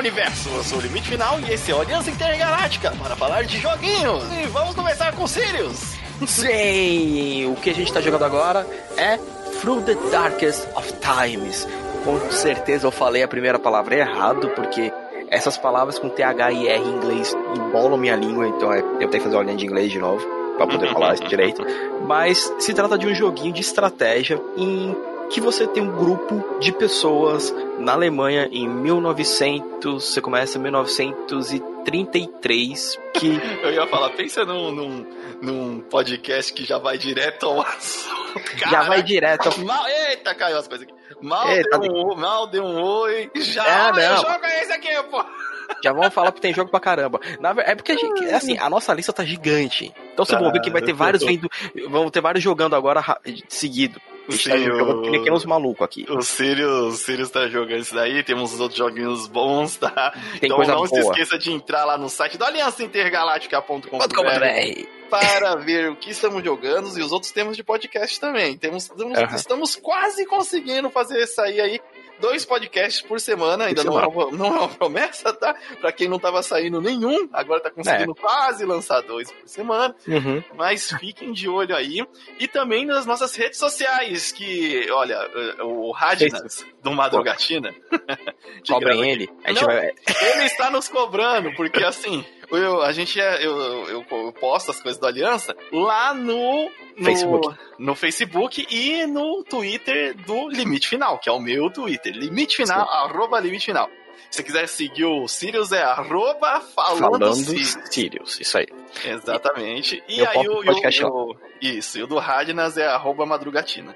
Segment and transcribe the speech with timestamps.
[0.00, 0.48] universo.
[0.48, 4.24] Eu sou o Limite Final e esse é o Aliança Intergaláctica para falar de joguinhos.
[4.32, 5.94] E vamos começar com Sirius.
[6.26, 8.66] Sim, o que a gente tá jogando agora
[8.96, 9.18] é
[9.60, 11.68] Through the Darkest of Times.
[12.04, 14.92] Com certeza eu falei a primeira palavra errado, porque
[15.28, 19.10] essas palavras com TH e R em inglês embolam minha língua, então é, eu tenho
[19.10, 20.26] que fazer uma linha de inglês de novo
[20.56, 21.62] para poder falar isso direito.
[22.06, 24.96] Mas se trata de um joguinho de estratégia em
[25.30, 32.98] que você tem um grupo de pessoas na Alemanha em 1900, você começa em 1933,
[33.14, 33.40] que...
[33.62, 35.06] Eu ia falar, pensa num, num,
[35.40, 38.40] num podcast que já vai direto ao assunto.
[38.68, 39.58] Já vai direto ao...
[39.64, 40.94] Mal, eita, caiu as coisas aqui.
[41.22, 43.30] Mal, Eita, deu, um, mal deu um oi.
[43.36, 44.00] Já, É, não.
[44.42, 45.22] é esse aqui, pô.
[45.84, 47.20] Já vamos falar que tem jogo pra caramba.
[47.40, 49.92] Na é porque a gente, é assim, a nossa lista tá gigante.
[50.14, 50.38] Então você Tá.
[50.40, 51.46] vão ver que vai ter vários vindo,
[51.90, 54.00] vão ter vários jogando agora ra- seguido.
[54.30, 56.06] A gente tá jogando o- que nem que uns malucos aqui.
[56.08, 60.12] O Sirius, o Sirius tá jogando isso daí, temos os outros joguinhos bons, tá?
[60.40, 61.12] Tem então não se boa.
[61.12, 64.86] esqueça de entrar lá no site do aliançaintergaláctica.com.br .com.br.
[65.10, 68.56] para ver o que estamos jogando e os outros temas de podcast também.
[68.56, 69.34] Temos, temos- Aham.
[69.36, 71.80] Estamos quase conseguindo fazer sair aí
[72.20, 75.54] dois podcasts por semana, ainda não é, uma, não é uma promessa, tá?
[75.80, 79.94] Pra quem não tava saindo nenhum, agora tá conseguindo quase lançar dois por semana.
[80.06, 80.42] Uhum.
[80.54, 82.06] Mas fiquem de olho aí.
[82.38, 85.18] E também nas nossas redes sociais, que, olha,
[85.62, 87.74] o Radnas do Madrugatina.
[88.66, 89.30] Cobrem ele.
[89.44, 89.68] A gente Não.
[89.68, 89.86] vai.
[89.86, 94.80] ele está nos cobrando, porque assim, eu, a gente é, eu, eu, eu posto as
[94.80, 97.58] coisas do Aliança lá no, no Facebook.
[97.78, 102.12] no Facebook e no Twitter do Limite Final, que é o meu Twitter.
[102.14, 103.88] Limite Final, arroba Limite Final.
[104.30, 107.76] Se você quiser seguir o Sirius, é arroba falando, Falando Sirius.
[107.90, 108.66] Sirius, isso aí.
[109.04, 110.02] Exatamente.
[110.08, 113.24] E Eu aí o, podcast e o- o- Isso, e o do Radnas é arroba
[113.26, 113.94] madrugatina.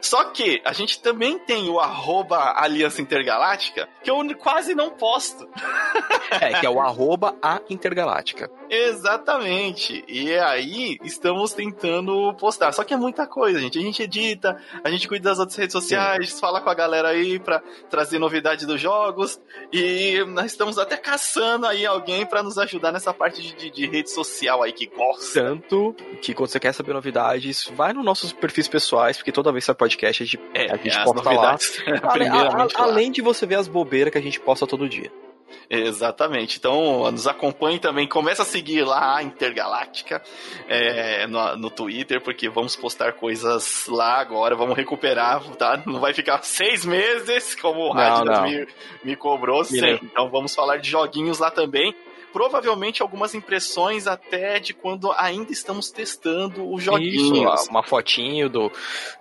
[0.00, 5.48] Só que a gente também tem o arroba Aliança Intergaláctica, que eu quase não posto.
[6.40, 8.50] É, que é o arroba a Intergaláctica.
[8.68, 10.04] Exatamente.
[10.08, 12.72] E aí estamos tentando postar.
[12.72, 13.78] Só que é muita coisa, gente.
[13.78, 17.38] A gente edita, a gente cuida das outras redes sociais, fala com a galera aí
[17.38, 19.40] pra trazer novidades dos jogos.
[19.72, 23.86] E nós estamos até caçando aí alguém pra nos ajudar nessa parte de, de- de
[23.86, 25.40] rede social aí que gosta.
[25.40, 29.64] Tanto que quando você quer saber novidades, vai nos nossos perfis pessoais, porque toda vez
[29.64, 31.56] que sai podcast, a gente, É, a gente as posta lá.
[32.12, 32.84] Primeiramente a- lá.
[32.86, 35.10] além de você ver as bobeiras que a gente posta todo dia.
[35.70, 36.58] Exatamente.
[36.58, 38.08] Então, nos acompanhe também.
[38.08, 40.22] Começa a seguir lá a Intergaláctica
[40.68, 44.54] é, no, no Twitter, porque vamos postar coisas lá agora.
[44.56, 45.82] Vamos recuperar, tá?
[45.86, 48.42] Não vai ficar seis meses, como o não.
[48.42, 48.66] me,
[49.04, 49.64] me cobrou.
[49.64, 49.98] Sim.
[50.02, 51.94] Então, vamos falar de joguinhos lá também.
[52.34, 57.68] Provavelmente algumas impressões até de quando ainda estamos testando os Isso, joguinhos.
[57.68, 58.72] uma fotinho do.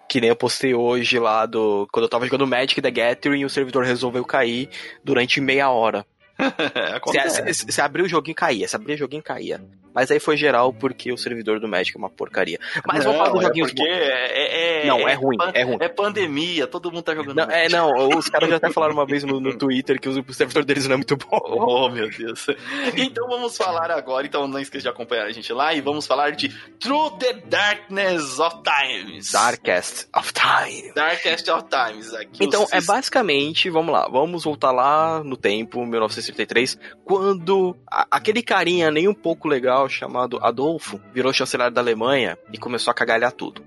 [0.09, 1.87] Que nem eu postei hoje lá do.
[1.91, 4.67] Quando eu tava jogando Magic the Gathering e o servidor resolveu cair
[5.03, 6.03] durante meia hora.
[7.53, 9.61] Se, se abrir o joguinho caía, se abrir o joguinho caía.
[9.93, 12.59] Mas aí foi geral porque o servidor do Magic é uma porcaria.
[12.85, 13.71] Mas vamos falar dos é joguinhos.
[13.71, 15.77] porque é, é- Não, é ruim, pan- é ruim.
[15.79, 19.05] É pandemia, todo mundo tá jogando Não, é, não, os caras já até falaram uma
[19.05, 21.39] vez no, no Twitter que o servidor deles não é muito bom.
[21.43, 22.47] Oh, meu Deus.
[22.95, 26.31] Então vamos falar agora, então não esqueça de acompanhar a gente lá e vamos falar
[26.31, 26.49] de
[26.79, 29.31] Through the Darkness of Times.
[29.31, 30.91] Darkest of Time.
[30.93, 32.13] Darkest of Times.
[32.13, 37.75] Aqui Então, é basicamente, vamos lá, vamos voltar lá no tempo, 1933, quando
[38.09, 42.95] aquele carinha nem um pouco legal chamado Adolfo virou chanceler da Alemanha e começou a
[42.95, 43.63] cagalhar tudo.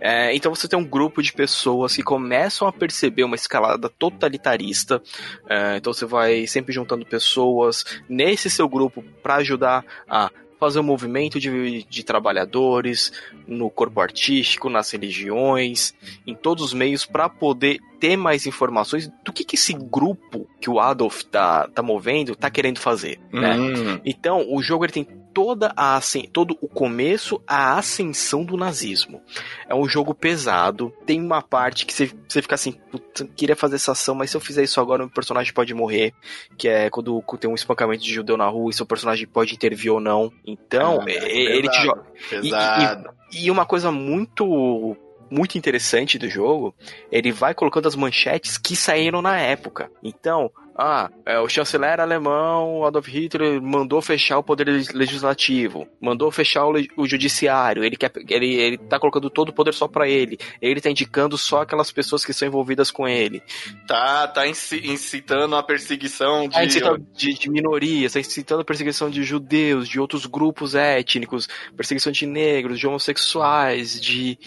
[0.00, 5.02] É, então você tem um grupo de pessoas que começam a perceber uma escalada totalitarista.
[5.48, 10.84] É, então você vai sempre juntando pessoas nesse seu grupo para ajudar a fazer um
[10.84, 13.12] movimento de, de trabalhadores
[13.46, 15.94] no corpo artístico, nas religiões,
[16.26, 20.70] em todos os meios para poder ter mais informações do que, que esse grupo que
[20.70, 23.54] o Adolf tá, tá movendo tá querendo fazer, né?
[23.54, 26.00] Hum, Então, o jogo ele tem toda a
[26.32, 29.20] todo o começo, a ascensão do nazismo.
[29.68, 33.76] É um jogo pesado, tem uma parte que você, você fica assim, "Puta, queria fazer
[33.76, 36.14] essa ação, mas se eu fizer isso agora, o personagem pode morrer,
[36.56, 39.92] que é quando tem um espancamento de judeu na rua e seu personagem pode intervir
[39.92, 40.32] ou não.
[40.46, 41.84] Então, Ah, e- ele te pesado.
[41.86, 42.04] joga.
[42.30, 43.10] pesado.
[43.30, 44.96] E uma coisa muito
[45.28, 46.72] muito interessante do jogo,
[47.10, 49.90] ele vai colocando as manchetes que saíram na época.
[50.00, 56.66] Então, ah, é, o chanceler alemão Adolf Hitler mandou fechar o poder legislativo, mandou fechar
[56.66, 60.38] o, o judiciário, ele quer ele, ele tá colocando todo o poder só pra ele.
[60.60, 63.42] Ele tá indicando só aquelas pessoas que são envolvidas com ele.
[63.86, 66.54] Tá, tá inci- incitando a perseguição de.
[66.54, 71.48] Tá incitando de, de minorias, tá incitando a perseguição de judeus, de outros grupos étnicos,
[71.76, 74.38] perseguição de negros, de homossexuais, de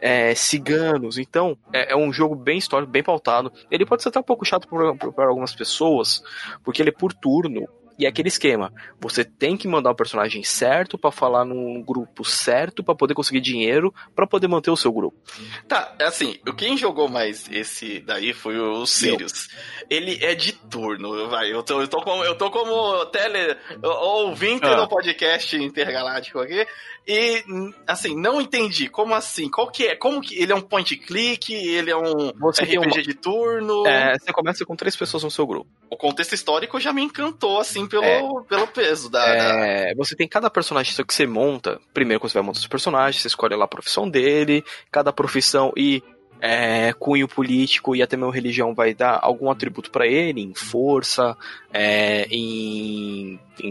[0.00, 1.18] é, ciganos.
[1.18, 3.52] Então, é, é um jogo bem histórico, bem pautado.
[3.70, 6.22] Ele pode ser até um pouco chato para algumas pessoas, pessoas,
[6.64, 7.68] porque ele é por turno.
[7.98, 12.24] E é aquele esquema, você tem que mandar o personagem certo para falar num grupo
[12.24, 15.18] certo para poder conseguir dinheiro para poder manter o seu grupo.
[15.66, 19.48] Tá, assim, quem jogou mais esse daí foi o Sirius.
[19.90, 21.52] Ele é de turno, vai.
[21.52, 24.76] Eu tô, eu tô como eu tô como tele ouvinte ah.
[24.76, 26.64] do podcast intergaláctico aqui.
[27.10, 27.42] E,
[27.86, 28.86] assim, não entendi.
[28.86, 29.48] Como assim?
[29.48, 29.96] Qual que é?
[29.96, 31.54] Como que ele é um point click?
[31.54, 33.02] Ele é um você RPG uma...
[33.02, 33.86] de turno?
[33.86, 35.70] É, você começa com três pessoas no seu grupo.
[35.88, 38.20] O contexto histórico já me encantou, assim, pelo, é.
[38.46, 41.80] pelo peso da, é, da, Você tem cada personagem que você monta.
[41.94, 45.72] Primeiro, quando você vai montar seu personagem, você escolhe lá a profissão dele, cada profissão
[45.74, 46.02] e
[46.40, 51.36] é, cunho político e até mesmo religião vai dar algum atributo para ele, em força,
[51.72, 52.77] é, em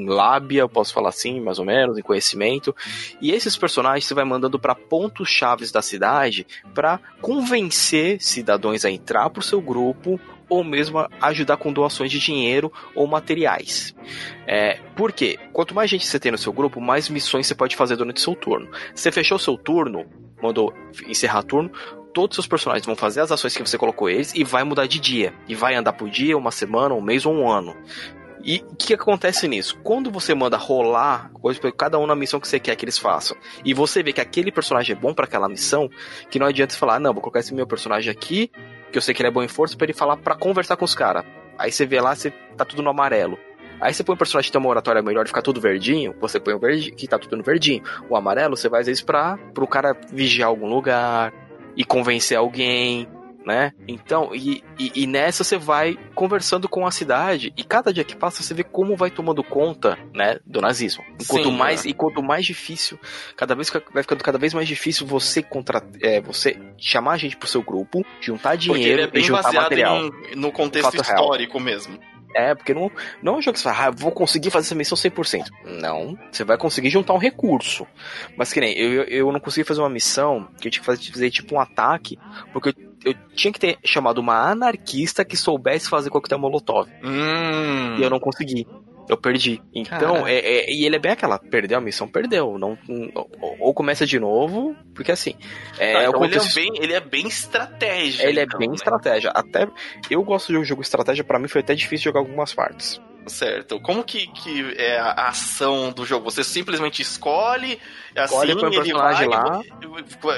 [0.08, 2.76] lábia, posso falar assim, mais ou menos, em conhecimento.
[3.22, 8.92] E esses personagens você vai mandando para pontos chaves da cidade para convencer cidadãos a
[8.92, 10.20] entrar pro seu grupo
[10.50, 13.94] ou mesmo ajudar com doações de dinheiro ou materiais.
[14.46, 15.38] É, por quê?
[15.52, 18.36] Quanto mais gente você tem no seu grupo, mais missões você pode fazer durante seu
[18.36, 18.70] turno.
[18.96, 20.06] Você fechou seu turno,
[20.42, 20.74] mandou
[21.08, 21.72] encerrar turno,
[22.14, 24.88] todos os seus personagens vão fazer as ações que você colocou eles e vai mudar
[24.88, 25.34] de dia.
[25.48, 27.76] E vai andar por dia, uma semana, um mês ou um ano.
[28.48, 29.78] E o que acontece nisso?
[29.84, 32.98] Quando você manda rolar coisas para cada um na missão que você quer que eles
[32.98, 33.36] façam,
[33.66, 35.90] e você vê que aquele personagem é bom para aquela missão,
[36.32, 38.50] que não adianta você falar, não, vou colocar esse meu personagem aqui,
[38.90, 40.86] que eu sei que ele é bom em força, para ele falar para conversar com
[40.86, 41.26] os caras.
[41.58, 43.38] Aí você vê lá, você tá tudo no amarelo.
[43.82, 46.40] Aí você põe um personagem que tem uma oratória melhor e fica tudo verdinho, você
[46.40, 47.84] põe o verde que tá tudo no verdinho.
[48.10, 51.34] O amarelo você vai às vezes pra, pro cara vigiar algum lugar,
[51.78, 53.08] e convencer alguém,
[53.48, 53.72] né?
[53.88, 58.14] Então, e, e, e, nessa você vai conversando com a cidade e cada dia que
[58.14, 61.02] passa você vê como vai tomando conta, né, do nazismo.
[61.14, 61.90] Enquanto Sim, mais é.
[61.90, 63.00] e quanto mais difícil,
[63.38, 67.38] cada vez vai ficando cada vez mais difícil você contra, é, você chamar a gente
[67.38, 69.98] pro seu grupo, juntar dinheiro é e juntar material.
[69.98, 71.66] Em, no contexto histórico real.
[71.66, 71.98] mesmo.
[72.36, 72.92] É, porque não,
[73.24, 75.48] não é um jogo que você fala, ah, vou conseguir fazer essa missão 100%.
[75.66, 77.88] Não, você vai conseguir juntar um recurso.
[78.36, 81.12] Mas que nem, eu, eu não consegui fazer uma missão que eu tinha que fazer,
[81.12, 82.20] fazer tipo um ataque,
[82.54, 86.90] porque eu, eu tinha que ter chamado uma anarquista que soubesse fazer coquetel molotov.
[87.04, 87.98] Hum.
[87.98, 88.68] E eu não consegui
[89.08, 89.62] eu perdi.
[89.74, 92.58] Então, é, é, e ele é bem aquela, perdeu a missão, perdeu.
[92.58, 92.78] Não,
[93.16, 95.36] ou, ou começa de novo, porque assim.
[95.80, 96.58] É, não, então contexto...
[96.58, 98.28] ele, é bem, ele é bem estratégia.
[98.28, 98.76] Ele é então, é bem né?
[98.76, 99.32] estratégia.
[99.32, 99.68] Até
[100.10, 103.02] eu gosto de um jogo estratégia, para mim foi até difícil jogar algumas partes.
[103.28, 103.80] Certo.
[103.80, 106.26] Como que, que é a ação do jogo?
[106.26, 107.80] Você simplesmente escolhe,
[108.16, 109.62] escolhe assim, ele vai, lá.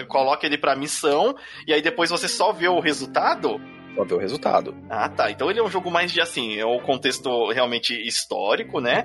[0.07, 1.35] coloca ele pra missão,
[1.67, 3.59] e aí depois você só vê o resultado?
[3.99, 4.73] Pra ver o resultado.
[4.89, 5.29] Ah, tá.
[5.29, 9.03] Então ele é um jogo mais de assim, é um contexto realmente histórico, né?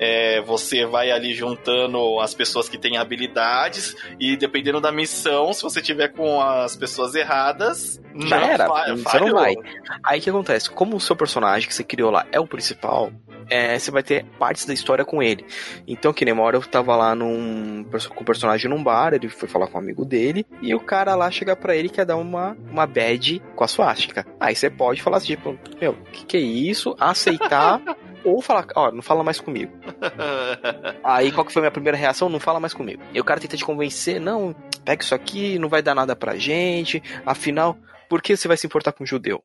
[0.00, 5.62] É, você vai ali juntando as pessoas que têm habilidades e dependendo da missão, se
[5.62, 8.66] você tiver com as pessoas erradas, já não, era.
[8.96, 9.54] Você não vai.
[10.04, 10.70] Aí o que acontece?
[10.70, 13.12] Como o seu personagem que você criou lá é o principal,
[13.52, 15.44] é, você vai ter partes da história com ele.
[15.86, 17.84] Então, que nem uma hora eu tava lá num,
[18.14, 21.14] com o personagem num bar, ele foi falar com um amigo dele, e o cara
[21.14, 24.26] lá chega para ele e quer dar uma, uma bad com a suástica.
[24.40, 26.96] Aí você pode falar assim, tipo, meu, que que é isso?
[26.98, 27.80] Aceitar.
[28.24, 29.72] ou falar, ó, não fala mais comigo.
[31.02, 32.28] Aí qual que foi a minha primeira reação?
[32.28, 33.02] Não fala mais comigo.
[33.12, 36.36] E o cara tenta te convencer, não, pega isso aqui, não vai dar nada pra
[36.36, 37.76] gente, afinal,
[38.08, 39.42] por que você vai se importar com um judeu?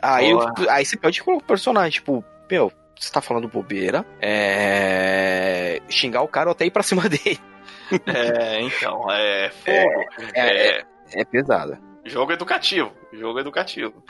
[0.00, 5.80] Aí, eu, aí você pode colocar o personagem, tipo, meu, você tá falando bobeira, é...
[5.88, 7.38] xingar o cara ou até ir pra cima dele.
[8.06, 10.04] É, então, é fogo.
[10.34, 11.80] É, é, é, é pesada.
[12.08, 14.02] Jogo educativo, jogo educativo.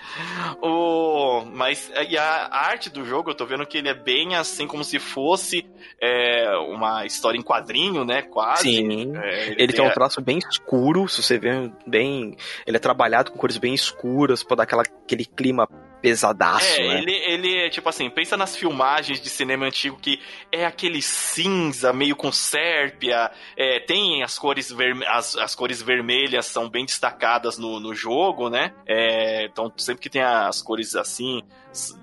[0.62, 4.68] O, mas e a arte do jogo, eu tô vendo que ele é bem assim
[4.68, 5.68] como se fosse
[6.00, 8.22] é, uma história em quadrinho, né?
[8.22, 8.62] Quase.
[8.62, 9.16] Sim.
[9.16, 12.36] É, ele, ele tem um traço bem escuro, se você vê bem.
[12.64, 15.68] Ele é trabalhado com cores bem escuras para dar aquela, aquele clima
[16.00, 16.98] pesadaço, é, né?
[16.98, 21.92] ele, ele é tipo assim, pensa nas filmagens de cinema antigo que é aquele cinza
[21.92, 27.58] meio com sérpia, é, tem as cores, verme as, as cores vermelhas são bem destacadas
[27.58, 28.72] no, no jogo, né?
[28.86, 31.42] É, então sempre que tem as cores assim,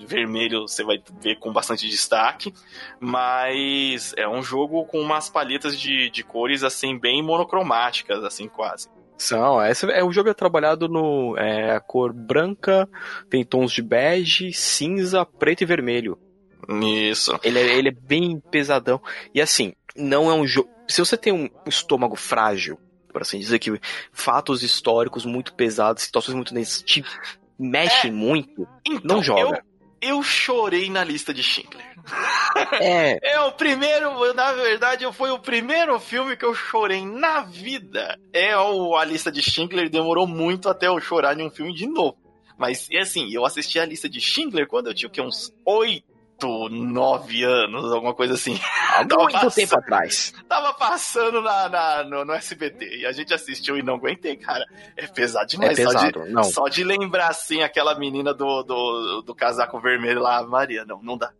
[0.05, 2.53] vermelho você vai ver com bastante destaque,
[2.99, 8.89] mas é um jogo com umas palhetas de, de cores assim bem monocromáticas, assim quase.
[9.17, 12.87] São, essa, é, o jogo é trabalhado no é, a cor branca,
[13.29, 16.17] tem tons de bege, cinza, preto e vermelho.
[16.81, 17.37] Isso.
[17.43, 19.01] Ele é, ele é bem pesadão.
[19.33, 20.69] E assim, não é um jogo.
[20.87, 22.77] Se você tem um estômago frágil,
[23.11, 23.79] por assim dizer, que
[24.11, 26.53] fatos históricos muito pesados, situações muito
[26.83, 27.07] tipo,
[27.57, 29.57] mexem é, muito, então, não joga.
[29.57, 31.85] Eu, eu chorei na lista de Schindler.
[32.79, 33.17] É.
[33.33, 38.17] é o primeiro, na verdade, foi o primeiro filme que eu chorei na vida.
[38.31, 41.87] É o A Lista de Schindler, demorou muito até eu chorar em um filme de
[41.87, 42.17] novo.
[42.57, 45.21] Mas, assim, eu assisti a lista de Schindler quando eu tinha o quê?
[45.21, 46.05] Uns oito,
[46.69, 48.59] nove anos, alguma coisa assim.
[48.93, 50.33] Há muito passando, tempo atrás.
[50.47, 54.65] Tava passando na, na no, no, SBT e a gente assistiu e não aguentei, cara.
[54.95, 55.71] É pesado demais.
[55.71, 56.43] É pesado, só, de, não.
[56.43, 61.17] só de lembrar, assim, aquela menina do, do, do casaco vermelho lá, Maria, não, não
[61.17, 61.31] dá.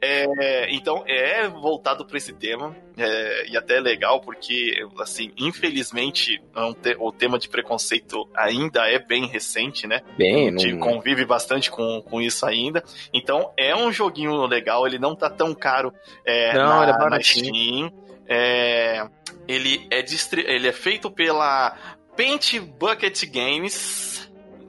[0.00, 6.42] É, então é voltado para esse tema é, e até é legal porque assim infelizmente
[6.54, 10.02] é o tema de preconceito ainda é bem recente, né?
[10.16, 10.80] Bem, a gente não...
[10.80, 12.82] convive bastante com, com isso ainda.
[13.12, 15.92] Então é um joguinho legal, ele não tá tão caro
[16.24, 17.92] é, não, na, é na Steam.
[18.28, 19.08] É,
[19.46, 20.04] ele, é
[20.46, 21.76] ele é feito pela
[22.16, 24.17] Paint Bucket Games.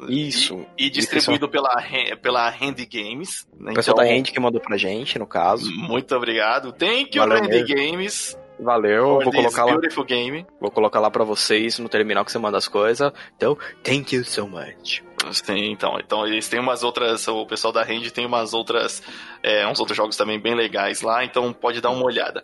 [0.07, 0.65] Isso.
[0.77, 1.51] E, e distribuído isso.
[1.51, 3.47] pela, pela Handy Games.
[3.59, 3.71] Né?
[3.71, 5.69] O pessoal então, da Handy que mandou pra gente, no caso.
[5.71, 6.71] Muito obrigado.
[6.71, 8.37] Thank you, Valeu Handy Games.
[8.59, 9.77] Valeu, vou colocar lá.
[10.05, 10.45] Game.
[10.59, 13.11] Vou colocar lá para vocês no terminal que você manda as coisas.
[13.35, 15.01] Então, thank you so much.
[15.31, 19.03] Sim, então, então eles têm umas outras, o pessoal da Range tem umas outras,
[19.43, 22.43] é, uns outros jogos também bem legais lá, então pode dar uma olhada.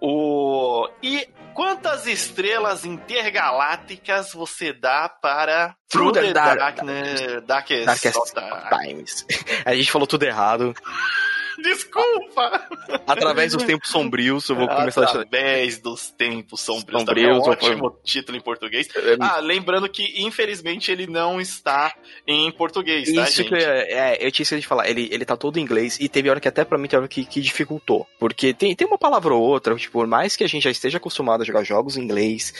[0.00, 8.34] O e quantas estrelas intergalácticas você dá para the, Dark, Darkness, Darkest, Darkest
[8.82, 9.26] Times?
[9.64, 10.74] A gente falou tudo errado.
[11.62, 12.68] Desculpa!
[13.06, 15.80] Através dos tempos sombrios, eu vou começar Através a...
[15.80, 17.02] dos tempos sombrios.
[17.02, 18.88] sombrios é um ótimo título em português.
[18.94, 19.16] É...
[19.20, 21.94] Ah, lembrando que, infelizmente, ele não está
[22.26, 23.48] em português, tá, Isso gente?
[23.48, 24.88] que eu, é, eu tinha esquecido de falar.
[24.88, 27.08] Ele, ele tá todo em inglês e teve hora que até pra mim teve hora
[27.08, 28.06] que, que dificultou.
[28.18, 30.98] Porque tem, tem uma palavra ou outra, tipo, por mais que a gente já esteja
[30.98, 32.52] acostumado a jogar jogos em inglês,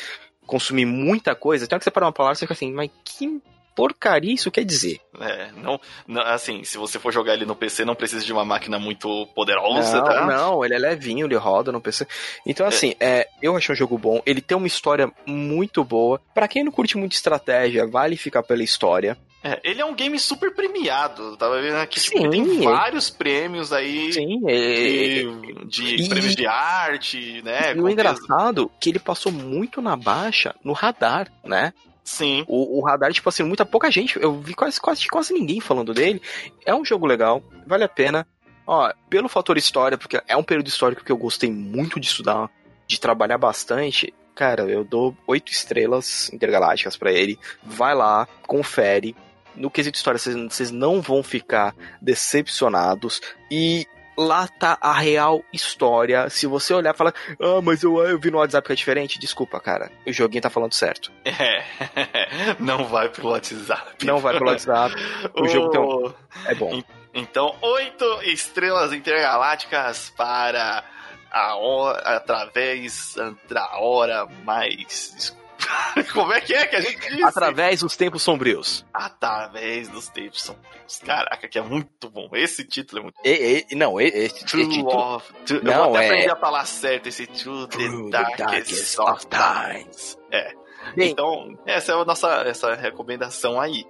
[0.47, 2.91] consumir muita coisa, tem hora que você para uma palavra e você fica assim, mas
[3.05, 3.41] que
[3.77, 4.99] porcaria isso quer dizer.
[5.21, 5.79] É, não,
[6.09, 9.27] não, assim, se você for jogar ele no PC, não precisa de uma máquina muito
[9.35, 10.27] poderosa, não, tá?
[10.27, 12.07] Não, ele é levinho, ele roda no PC.
[12.47, 13.21] Então, assim, é.
[13.21, 16.21] é eu achei um jogo bom, ele tem uma história muito boa.
[16.35, 19.17] para quem não curte muito estratégia, vale ficar pela história.
[19.45, 21.37] É, ele é um game super premiado.
[21.37, 24.13] Tava vendo aqui, tipo, Sim, tem vários prêmios aí.
[24.13, 25.23] Sim, é...
[25.67, 26.09] de, de e...
[26.09, 27.73] prêmios de arte, né?
[27.77, 31.73] E o engraçado é que ele passou muito na baixa no radar, né?
[32.07, 32.45] Sim.
[32.47, 34.17] O, o, radar, tipo assim, muita pouca gente.
[34.23, 36.23] Eu vi quase, quase, quase ninguém falando dele.
[36.65, 38.25] É um jogo legal, vale a pena.
[38.65, 42.49] Ó, pelo fator história, porque é um período histórico que eu gostei muito de estudar,
[42.87, 44.15] de trabalhar bastante.
[44.37, 47.37] Cara, eu dou oito estrelas intergalácticas para ele.
[47.65, 49.17] Vai lá, confere.
[49.57, 53.21] No quesito história, vocês não vão ficar decepcionados.
[53.51, 53.85] E
[54.17, 56.29] lá tá a real história.
[56.31, 59.19] Se você olhar e falar, ah, mas eu, eu vi no WhatsApp que é diferente,
[59.19, 59.91] desculpa, cara.
[60.07, 61.13] O joguinho tá falando certo.
[61.25, 61.65] É,
[62.59, 64.05] não vai pro WhatsApp.
[64.05, 64.95] Não vai pro WhatsApp.
[65.35, 65.49] O, o...
[65.49, 66.15] jogo tem um...
[66.47, 66.83] é bom.
[67.15, 70.85] Então, oito estrelas intergalácticas para
[71.31, 73.15] a hora, através
[73.49, 75.46] da hora mais escura
[76.13, 77.25] Como é que é que a gente disse?
[77.25, 78.85] Através dos tempos sombrios.
[78.93, 80.99] Através dos tempos sombrios.
[81.05, 82.29] Caraca, que é muito bom.
[82.33, 83.23] Esse título é muito bom.
[83.25, 85.17] E, e, não, esse True título...
[85.17, 86.09] Of, true, não, eu vou até é...
[86.09, 90.19] aprender a falar certo esse True, True the, Darkest, darkest of Times.
[90.31, 90.53] É.
[90.95, 93.85] Bem, então, essa é a nossa essa recomendação aí.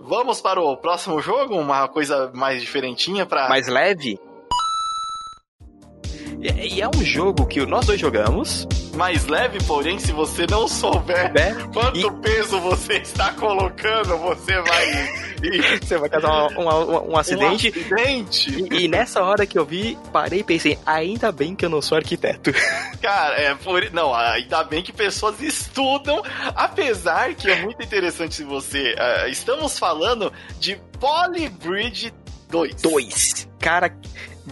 [0.00, 1.56] Vamos para o próximo jogo?
[1.56, 4.18] Uma coisa mais diferentinha para Mais leve?
[6.42, 8.66] E é um jogo que nós dois jogamos.
[8.96, 11.54] Mais leve, porém, se você não souber é?
[11.72, 12.10] quanto e...
[12.20, 15.78] peso você está colocando, você vai.
[15.80, 17.68] você vai causar um, um, um acidente.
[17.68, 18.50] Um acidente.
[18.72, 21.80] E, e, nessa hora que eu vi, parei e pensei, ainda bem que eu não
[21.80, 22.52] sou arquiteto.
[23.00, 23.88] Cara, é por.
[23.92, 26.22] Não, ainda bem que pessoas estudam,
[26.56, 28.94] apesar que é muito interessante se você.
[28.94, 32.12] Uh, estamos falando de Polybridge
[32.50, 32.82] 2.
[32.82, 33.48] 2.
[33.60, 33.96] Cara,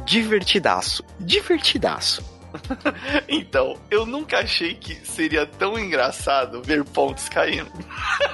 [0.06, 1.04] divertidaço.
[1.18, 2.29] Divertidaço.
[3.28, 7.70] então, eu nunca achei que seria tão engraçado ver pontos caindo.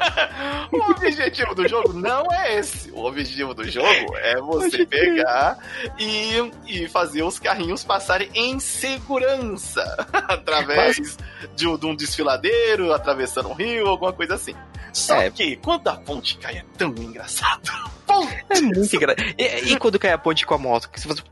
[0.72, 2.90] o objetivo do jogo não é esse.
[2.90, 5.58] O objetivo do jogo é você pegar
[5.98, 6.34] e,
[6.66, 9.82] e fazer os carrinhos passarem em segurança
[10.12, 11.18] através Mas...
[11.54, 14.54] de, de, um desfiladeiro, atravessando um rio, alguma coisa assim.
[14.92, 15.30] Só é.
[15.30, 17.70] que quando a ponte cai é tão engraçado.
[18.48, 19.34] É muito engraçado.
[19.36, 20.88] E, e, quando cai a ponte com a moto?
[20.88, 21.22] Que você faz.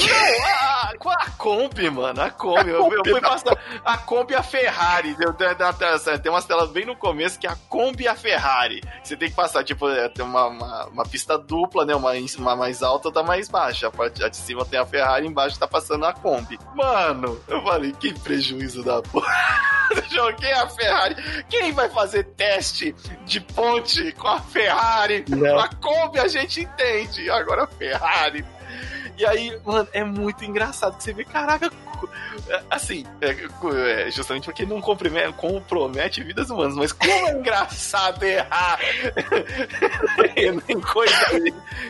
[0.00, 2.70] Não, a, a Kombi, mano, a Kombi.
[2.70, 5.16] Eu, eu fui passar a Kombi e a Ferrari.
[6.22, 8.80] Tem umas telas bem no começo que é a Kombi e a Ferrari.
[9.02, 11.94] Você tem que passar, tipo, é, tem uma, uma, uma, pista dupla, né?
[11.94, 13.88] Uma, uma mais alta, outra mais baixa.
[13.88, 16.58] A parte de cima tem a Ferrari, embaixo tá passando a Kombi.
[16.74, 19.32] Mano, eu falei, que prejuízo da porra.
[20.10, 21.44] Joguei a Ferrari.
[21.48, 25.24] Quem vai fazer teste de ponte com a Ferrari?
[25.28, 25.58] Não.
[25.58, 27.30] A Kombi a gente entende.
[27.30, 28.44] Agora a Ferrari.
[29.16, 31.70] E aí, mano, é muito engraçado que você vê, caraca,
[32.70, 38.78] Assim, é, é, justamente porque não compromete, compromete vidas humanas, mas como é engraçado errar
[40.68, 41.14] em coisa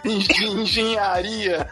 [0.04, 1.68] de engenharia.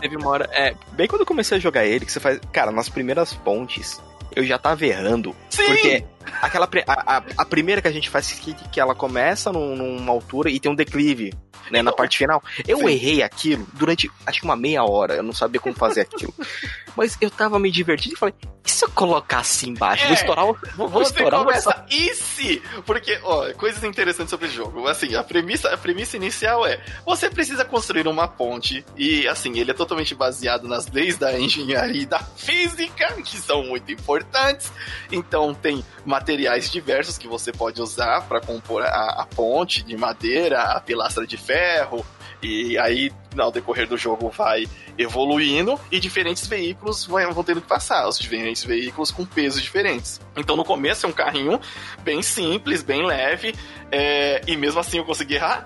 [0.00, 0.48] Teve uma hora.
[0.52, 2.38] É, bem quando eu comecei a jogar ele, que você faz.
[2.52, 4.00] Cara, nas primeiras pontes,
[4.36, 5.34] eu já tava errando.
[5.50, 5.66] Sim!
[5.66, 6.04] Porque
[6.40, 6.68] aquela.
[6.86, 10.50] A, a, a primeira que a gente faz que, que ela começa num, numa altura
[10.50, 11.32] e tem um declive
[11.70, 12.42] né, na parte final.
[12.66, 12.88] Eu Sim.
[12.88, 16.34] errei aquilo durante acho que uma meia hora, eu não sabia como fazer aquilo.
[16.96, 20.04] Mas eu tava me divertindo e falei, e se eu colocar assim embaixo?
[20.04, 20.58] É, vou estourar o.
[20.76, 21.92] Vou, estourar começa, o...
[21.92, 22.62] e se?
[22.84, 24.86] Porque, ó, coisas interessantes sobre o jogo.
[24.86, 29.70] Assim, a premissa, a premissa inicial é: você precisa construir uma ponte, e assim, ele
[29.70, 34.70] é totalmente baseado nas leis da engenharia e da física, que são muito importantes.
[35.10, 40.60] Então tem materiais diversos que você pode usar para compor a, a ponte de madeira,
[40.60, 42.04] a pilastra de ferro ferro,
[42.42, 44.66] e aí, ao decorrer do jogo, vai
[44.98, 50.20] evoluindo e diferentes veículos vão tendo que passar, os diferentes veículos com pesos diferentes.
[50.36, 51.60] Então, no começo é um carrinho
[52.02, 53.54] bem simples, bem leve,
[53.92, 55.64] é, e mesmo assim eu consegui errar.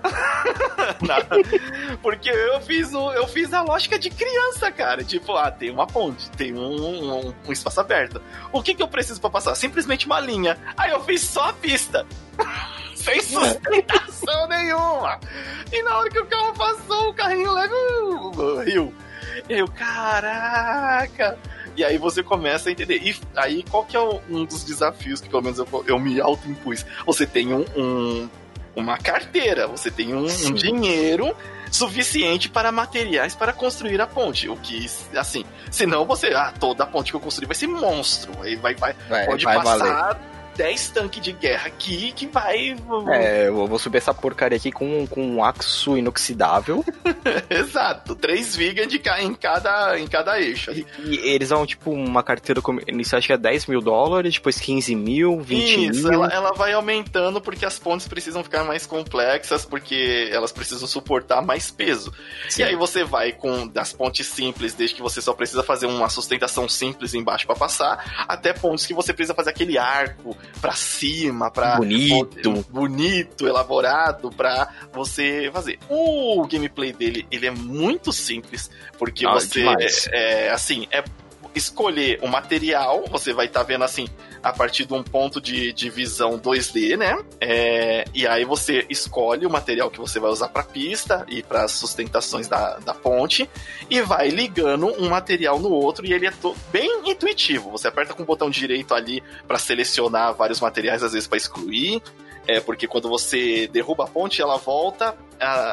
[2.01, 5.03] Porque eu fiz, o, eu fiz a lógica de criança, cara.
[5.03, 8.21] Tipo, ah, tem uma ponte, tem um, um, um espaço aberto.
[8.51, 9.55] O que, que eu preciso para passar?
[9.55, 10.57] Simplesmente uma linha.
[10.77, 12.05] Aí eu fiz só a pista.
[13.07, 15.19] sem sustentação nenhuma.
[15.71, 18.93] E na hora que o carro passou, o carrinho leva o rio.
[19.49, 21.37] E eu, caraca!
[21.75, 23.01] E aí você começa a entender.
[23.03, 26.85] E aí, qual que é um dos desafios que pelo menos eu, eu me auto-impus?
[27.05, 28.29] Você tem um, um,
[28.75, 31.35] uma carteira, você tem um, um dinheiro
[31.71, 34.49] suficiente para materiais para construir a ponte.
[34.49, 38.31] O que, assim, senão você, ah, toda a ponte que eu construir vai ser monstro.
[38.41, 40.17] Aí vai, vai, vai pode vai passar valer.
[40.57, 42.75] 10 tanques de guerra aqui que vai.
[43.09, 46.83] É, eu vou subir essa porcaria aqui com, com um aço inoxidável.
[47.47, 50.71] Exato, três vigas de, em, cada, em cada eixo.
[50.71, 54.59] E, e eles vão, tipo, uma carteira inicial acho que é 10 mil dólares, depois
[54.59, 56.13] 15 mil, 20 Isso, mil.
[56.13, 61.41] Ela, ela vai aumentando porque as pontes precisam ficar mais complexas, porque elas precisam suportar
[61.43, 62.11] mais peso.
[62.49, 62.63] Sim.
[62.63, 66.09] E aí você vai com das pontes simples, desde que você só precisa fazer uma
[66.09, 71.51] sustentação simples embaixo para passar, até pontos que você precisa fazer aquele arco pra cima,
[71.51, 71.77] pra.
[71.77, 72.65] Bonito.
[72.69, 75.79] Bonito, elaborado, pra você fazer.
[75.89, 79.65] O gameplay dele, ele é muito simples, porque ah, você.
[80.11, 81.03] É, é, assim, é
[81.57, 84.07] escolher o material, você vai estar tá vendo assim,
[84.41, 87.17] a partir de um ponto de, de visão 2D, né?
[87.41, 91.63] É, e aí você escolhe o material que você vai usar para pista e para
[91.63, 93.49] as sustentações da, da ponte
[93.89, 96.33] e vai ligando um material no outro e ele é
[96.71, 97.71] bem intuitivo.
[97.71, 102.01] Você aperta com o botão direito ali para selecionar vários materiais, às vezes para excluir.
[102.47, 105.13] É porque quando você derruba a ponte, ela volta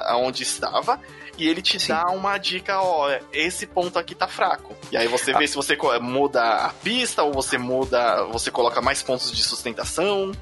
[0.06, 1.00] aonde estava
[1.36, 1.88] e ele te Sim.
[1.88, 4.76] dá uma dica, ó, esse ponto aqui tá fraco.
[4.90, 5.38] E aí você ah.
[5.38, 10.32] vê se você muda a pista ou você muda, você coloca mais pontos de sustentação.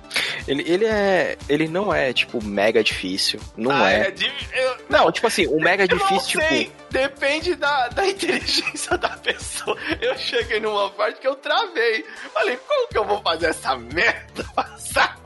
[0.46, 4.08] Ele, ele é, ele não é tipo mega difícil, não ah, é.
[4.08, 9.10] é de, eu, não, tipo assim, o mega difícil tipo depende da, da inteligência da
[9.10, 9.76] pessoa.
[10.00, 12.04] Eu cheguei numa parte que eu travei.
[12.32, 15.18] Falei, como que eu vou fazer essa merda passar?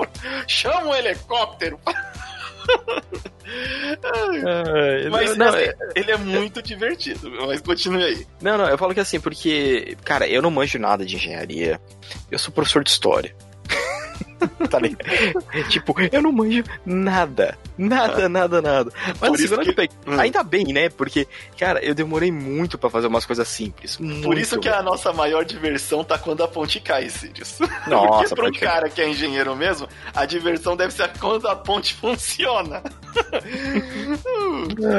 [0.47, 1.79] Chama um helicóptero.
[5.11, 5.77] Mas não, assim, é...
[5.95, 8.27] ele é muito divertido, mas continue aí.
[8.41, 11.81] Não, não, eu falo que assim, porque, cara, eu não manjo nada de engenharia.
[12.31, 13.35] Eu sou professor de história.
[14.71, 15.07] tá ligado?
[15.69, 17.57] tipo, eu não manjo nada.
[17.79, 18.91] Nada, nada, nada.
[19.21, 19.73] Mas Por assim, que...
[19.73, 20.19] peguei, hum.
[20.19, 20.89] ainda bem, né?
[20.89, 21.27] Porque,
[21.59, 23.99] cara, eu demorei muito para fazer umas coisas simples.
[24.23, 27.59] Por isso que a nossa maior diversão tá quando a ponte cai, Sirius.
[27.87, 31.57] Nossa, Porque pra um cara que é engenheiro mesmo, a diversão deve ser quando a
[31.57, 32.83] ponte funciona.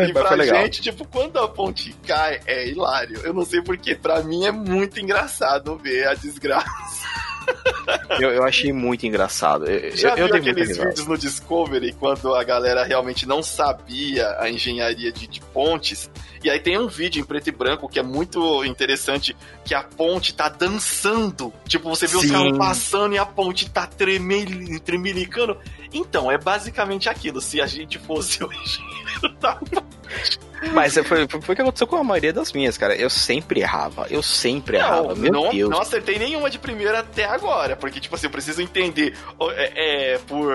[0.08, 3.20] e pra gente, tipo, quando a ponte cai, é hilário.
[3.24, 7.08] Eu não sei porque, pra mim é muito engraçado ver a desgraça.
[8.20, 9.66] eu, eu achei muito engraçado.
[9.66, 14.50] Eu, Já eu, viu aqueles vídeos no Discovery quando a galera realmente não sabia a
[14.50, 16.10] engenharia de, de, pontes?
[16.44, 19.84] E aí tem um vídeo em preto e branco que é muito interessante, que a
[19.84, 21.54] ponte tá dançando.
[21.68, 22.26] Tipo, você vê Sim.
[22.26, 24.48] os carros passando e a ponte tá tremel,
[24.84, 25.58] tremelicando.
[25.94, 27.42] Então, é basicamente aquilo.
[27.42, 30.40] Se a gente fosse o engenheiro da ponte
[30.74, 32.96] mas foi, foi o que aconteceu com a maioria das minhas, cara.
[32.96, 34.08] Eu sempre errava.
[34.10, 35.16] Eu sempre não, errava.
[35.16, 35.70] Meu não, Deus.
[35.70, 37.76] Não acertei nenhuma de primeira até agora.
[37.76, 39.16] Porque, tipo assim, eu preciso entender
[39.56, 40.54] é, é por,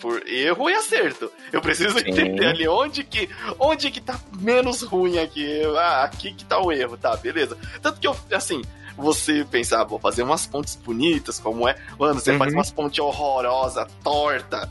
[0.00, 1.30] por erro e acerto.
[1.52, 2.10] Eu preciso Sim.
[2.10, 5.62] entender ali onde que, onde que tá menos ruim aqui.
[5.76, 7.56] Ah, aqui que tá o erro, tá, beleza.
[7.80, 8.62] Tanto que eu, assim,
[8.96, 11.76] você pensar, ah, vou fazer umas pontes bonitas, como é.
[11.98, 12.38] Mano, você uhum.
[12.38, 14.68] faz umas pontes horrorosas, torta.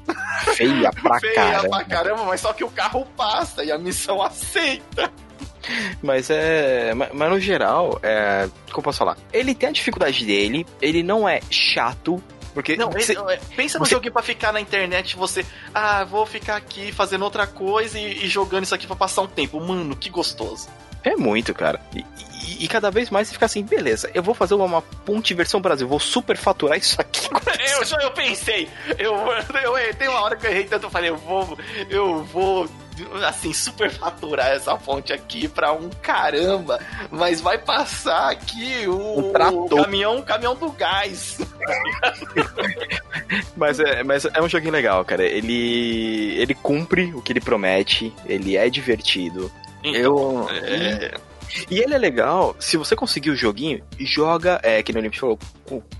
[0.55, 1.69] Feia pra Feia caramba.
[1.69, 5.11] pra caramba, mas só que o carro passa e a missão aceita.
[6.01, 6.93] Mas é.
[6.93, 8.49] Mas, mas no geral, é.
[8.67, 9.17] Como eu posso falar?
[9.31, 12.21] Ele tem a dificuldade dele, ele não é chato.
[12.53, 16.23] Porque Não, você- ele- pensa no você- joguinho pra ficar na internet, você, ah, vou
[16.23, 19.59] ficar aqui fazendo outra coisa e, e jogando isso aqui pra passar um tempo.
[19.59, 20.67] Mano, que gostoso.
[21.03, 21.79] É muito, cara.
[21.95, 25.33] E, e- e cada vez mais você fica assim, beleza, eu vou fazer uma ponte
[25.33, 27.27] versão Brasil, vou super faturar isso aqui.
[27.79, 28.67] Eu, já- eu pensei,
[28.99, 29.15] eu,
[29.63, 31.57] eu, eu- tem uma hora que eu errei tanto, eu falei, eu vou,
[31.89, 32.67] eu vou,
[33.25, 36.77] assim, super faturar essa fonte aqui pra um caramba,
[37.09, 41.37] mas vai passar aqui o, o caminhão, o caminhão do gás.
[43.55, 45.23] Mas é, mas é um joguinho legal, cara.
[45.23, 46.35] Ele.
[46.37, 49.51] ele cumpre o que ele promete, ele é divertido.
[49.83, 50.47] Eu.
[50.49, 51.11] É,
[51.69, 55.19] E ele é legal, se você conseguir o joguinho, joga, é, que nem o Limite
[55.19, 55.37] falou,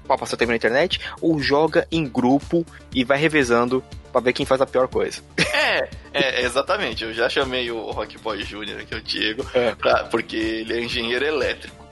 [0.07, 4.45] pra passar tempo na internet, ou joga em grupo e vai revezando pra ver quem
[4.45, 5.21] faz a pior coisa.
[5.37, 9.75] é, é, exatamente, eu já chamei o Rock Boy Jr., que é o Diego, É.
[9.75, 11.82] pra- porque ele é engenheiro elétrico.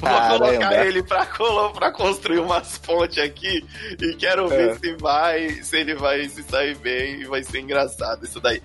[0.00, 0.38] Vou Caramba.
[0.38, 1.26] colocar ele pra,
[1.74, 3.64] pra construir umas pontes aqui
[4.00, 4.74] e quero ver É.
[4.76, 8.62] se vai, se ele vai se sair bem e vai ser engraçado isso daí.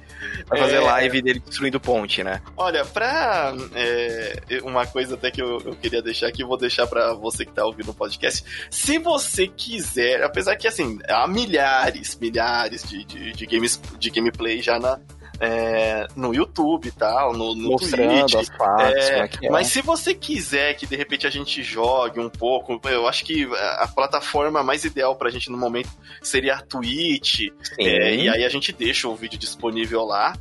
[0.48, 0.80] Vai fazer É.
[0.82, 2.42] live dele destruindo ponte, né?
[2.58, 7.14] Olha, pra é, uma coisa até que eu, eu queria deixar aqui, vou deixar pra
[7.14, 8.44] você que tá ouvindo o podcast.
[8.70, 14.62] Se você quiser, apesar que assim, há milhares, milhares de, de, de games, de gameplay
[14.62, 15.00] já na,
[15.40, 18.36] é, no YouTube e tal, no, no Mostrando Twitch.
[18.36, 19.50] as partes, É, é é.
[19.50, 23.48] Mas se você quiser que de repente a gente jogue um pouco, eu acho que
[23.80, 25.90] a plataforma mais ideal pra gente no momento
[26.22, 27.48] seria a Twitch.
[27.80, 30.34] É, e aí a gente deixa o vídeo disponível lá.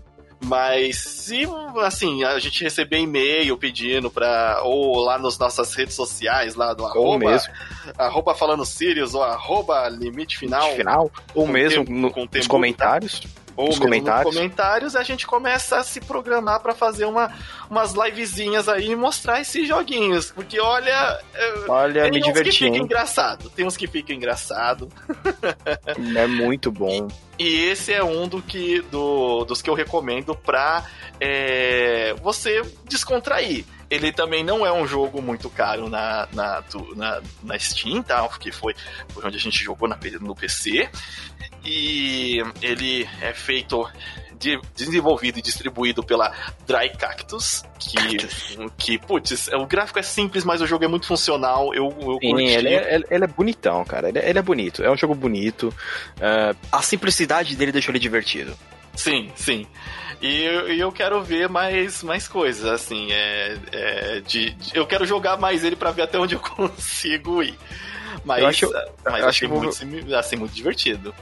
[0.46, 1.48] Mas se
[1.83, 4.61] assim, a gente receber e-mail pedindo pra.
[4.62, 7.50] Ou lá nas nossas redes sociais, lá do ou arroba, mesmo,
[7.96, 10.70] arroba falando Sirius ou arroba limite final.
[10.72, 13.22] final, ou mesmo tempo- no- com nos comentários.
[13.57, 14.35] Ou nos comentários.
[14.35, 17.33] comentários, a gente começa a se programar pra fazer uma,
[17.71, 20.31] umas livezinhas aí e mostrar esses joguinhos.
[20.33, 21.21] Porque olha.
[21.35, 22.83] é, Olha, tem me uns que diverti, fica hein?
[22.83, 23.51] engraçado.
[23.51, 24.88] Tem uns que fica engraçado.
[26.17, 27.09] É muito bom.
[27.38, 30.85] E esse é um do que, do, dos que eu recomendo pra
[31.21, 33.64] é, você descontrair.
[33.90, 38.23] Ele também não é um jogo muito caro na, na, do- na, na Steam, tá?
[38.29, 38.75] Porque foi
[39.12, 40.88] por onde a gente jogou na, no PC.
[41.64, 43.88] E ele é feito,
[44.38, 46.33] de- desenvolvido e distribuído pela
[46.66, 47.62] Dry Cactus.
[47.79, 48.16] Que,
[48.77, 51.75] que putz, o gráfico é simples, mas o jogo é muito funcional.
[51.75, 52.44] Eu, eu Sim, curti.
[52.44, 54.09] ele é, ele- é bonitão, cara.
[54.09, 54.83] Ele é, ele é bonito.
[54.83, 55.73] É um jogo bonito.
[56.20, 58.57] É, a simplicidade dele deixou ele divertido.
[58.94, 59.66] Sim, sim.
[60.27, 64.87] E eu, e eu quero ver mais, mais coisas, assim, é, é, de, de- eu
[64.87, 67.55] quero jogar mais ele pra ver até onde eu consigo ir.
[68.25, 68.73] Mas, Eu acho-
[69.05, 71.15] mas eu achei acho vou- muito, simi- assim, muito divertido.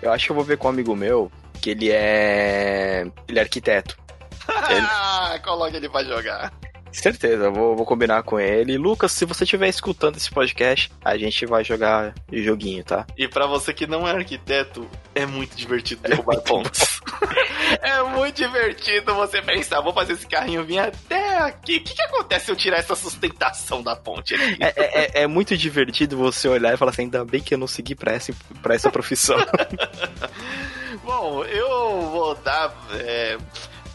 [0.00, 3.06] Eu acho que eu vou ver com um amigo meu, que ele é.
[3.28, 3.98] Ele é arquiteto.
[4.70, 6.52] Ele- Ah, coloca ele pra jogar.
[6.94, 8.78] Certeza, vou, vou combinar com ele.
[8.78, 13.04] Lucas, se você estiver escutando esse podcast, a gente vai jogar joguinho, tá?
[13.18, 17.00] E pra você que não é arquiteto, é muito divertido derrubar pontos.
[17.82, 21.78] é muito divertido você pensar, vou fazer esse carrinho vir até aqui.
[21.78, 24.56] O que, que acontece se eu tirar essa sustentação da ponte aqui?
[24.60, 27.58] É, é- é- é muito divertido você olhar e falar assim: ainda bem que eu
[27.58, 29.36] não segui pra essa, pra essa profissão.
[31.02, 33.36] Bom, eu vou dar é,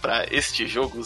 [0.02, 1.02] para este jogo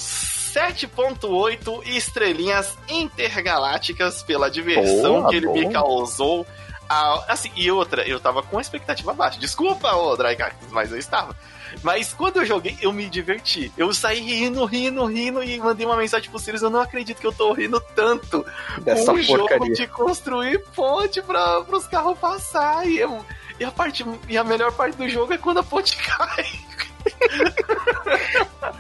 [0.53, 5.73] 7.8 estrelinhas intergalácticas pela diversão Boa, que ele me boa.
[5.73, 6.45] causou.
[6.89, 9.39] Ah, assim, e outra, eu tava com a expectativa baixa.
[9.39, 11.35] Desculpa, ô Cactus, mas eu estava.
[11.81, 13.71] Mas quando eu joguei, eu me diverti.
[13.75, 16.61] Eu saí rindo, rindo, rindo e mandei uma mensagem pro Sirius.
[16.61, 18.45] Eu não acredito que eu tô rindo tanto
[18.81, 19.73] Dessa um jogo porcaria.
[19.73, 22.85] de construir ponte para os carros passar.
[22.87, 23.25] E, eu-
[23.59, 26.45] e a parte e a melhor parte do jogo é quando a ponte cai.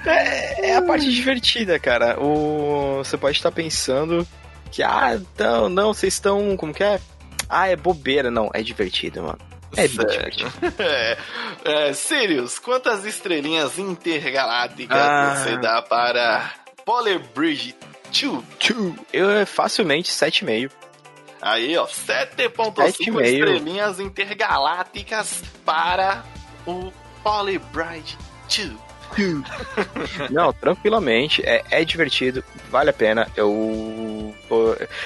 [0.05, 2.19] É, é a parte divertida, cara.
[2.19, 4.27] O, você pode estar pensando
[4.71, 6.55] que, ah, não, não, vocês estão.
[6.57, 6.99] Como que é?
[7.49, 8.29] Ah, é bobeira.
[8.31, 9.39] Não, é divertido, mano.
[9.75, 10.51] É divertido.
[10.79, 11.17] É,
[11.65, 15.35] é, Sirius, quantas estrelinhas intergalácticas Ah.
[15.35, 16.51] você dá para
[16.85, 17.73] Polar Bridge
[18.11, 18.43] 2?
[18.59, 20.69] Tchu, Eu é facilmente 7,5.
[21.41, 23.45] Aí, ó, 7.5 Sete e meio.
[23.45, 26.23] estrelinhas intergalácticas para
[26.65, 26.91] o
[27.23, 28.17] Polar Bridge
[28.55, 28.71] 2.
[30.29, 31.41] Não, tranquilamente.
[31.45, 33.27] É, é divertido, vale a pena.
[33.35, 34.12] Eu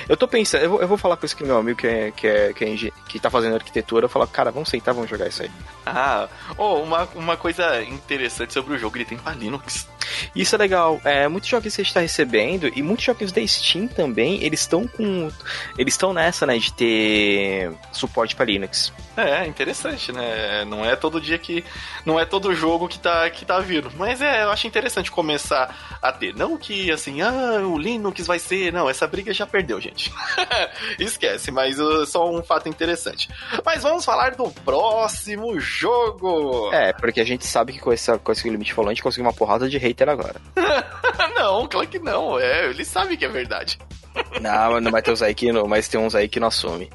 [0.08, 2.28] eu tô pensando, eu vou, eu vou falar com esse meu amigo que é, que
[2.28, 5.44] é, que, é, que tá fazendo arquitetura, eu falo, cara, vamos sentar, vamos jogar isso
[5.44, 5.52] aí.
[5.86, 9.88] Ah, oh, uma, uma coisa interessante sobre o jogo, ele tem pra Linux.
[10.36, 11.02] Isso é legal.
[11.04, 14.62] É, muitos jogos que a gente tá recebendo, e muitos jogos da Steam também, eles
[14.62, 15.30] estão com.
[15.78, 18.94] Eles estão nessa, né, de ter suporte para Linux.
[19.16, 20.64] É, interessante, né?
[20.66, 21.64] Não é todo dia que.
[22.06, 23.92] Não é todo jogo que tá, que tá vindo.
[23.98, 26.36] Mas é, eu acho interessante começar a ter.
[26.36, 28.72] Não que assim, ah, o Linux vai ser.
[28.72, 30.14] Não, essa briga já perdeu, gente.
[31.00, 33.28] Esquece, mas uh, só um fato interessante.
[33.66, 36.72] Mas vamos falar do próximo jogo.
[36.72, 39.02] É, porque a gente sabe que com essa coisa que o Limite falou, a gente
[39.02, 40.40] conseguiu uma porrada de hater agora.
[41.36, 42.40] não, claro que não.
[42.40, 43.80] É, ele sabe que é verdade.
[44.40, 46.92] não, não vai ter uns aí que não, mas tem uns aí que não assume.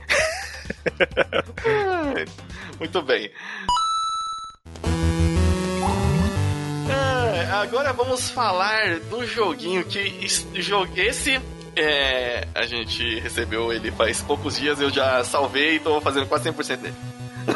[2.78, 3.32] Muito bem.
[6.88, 11.40] É, agora vamos falar do joguinho que esse
[11.76, 16.50] é, a gente recebeu ele faz poucos dias, eu já salvei e tô fazendo quase
[16.50, 16.94] 100% dele.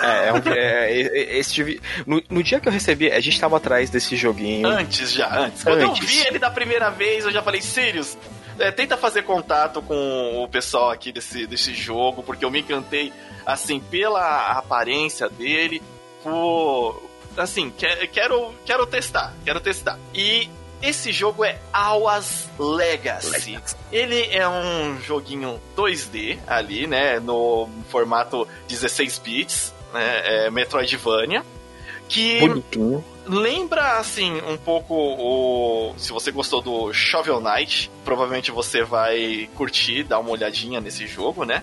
[0.03, 3.57] É, é, um, é, é esse no, no, dia que eu recebi, a gente tava
[3.57, 4.67] atrás desse joguinho.
[4.67, 5.63] Antes já, antes.
[5.63, 6.03] Quando antes.
[6.03, 8.19] eu vi ele da primeira vez, eu já falei, Sirius,
[8.59, 13.13] é, tenta fazer contato com o pessoal aqui desse, desse jogo, porque eu me encantei,
[13.45, 15.83] assim, pela aparência dele,
[16.23, 17.03] por.
[17.37, 17.71] Assim,
[18.13, 19.99] quero, quero testar, quero testar.
[20.15, 20.49] E
[20.83, 23.59] esse jogo é Awas Legacy.
[23.91, 27.19] Ele é um joguinho 2D ali, né?
[27.19, 30.47] No formato 16 bits, né?
[30.47, 31.45] É Metroidvania.
[32.09, 33.05] Que Bonitinho.
[33.27, 35.95] lembra, assim, um pouco o.
[35.97, 41.45] Se você gostou do Shovel Knight, provavelmente você vai curtir, dar uma olhadinha nesse jogo,
[41.45, 41.63] né?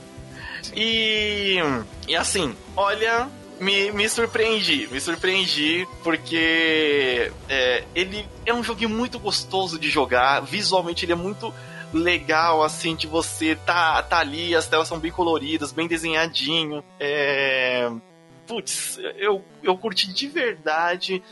[0.76, 1.58] E.
[2.08, 3.30] E assim, olha,
[3.64, 10.42] me, me surpreendi, me surpreendi porque é, ele é um joguinho muito gostoso de jogar,
[10.42, 11.54] visualmente ele é muito
[11.94, 17.90] legal, assim, de você tá, tá ali, as telas são bem coloridas, bem desenhadinho, é...
[18.46, 21.24] Putz, eu, eu curti de verdade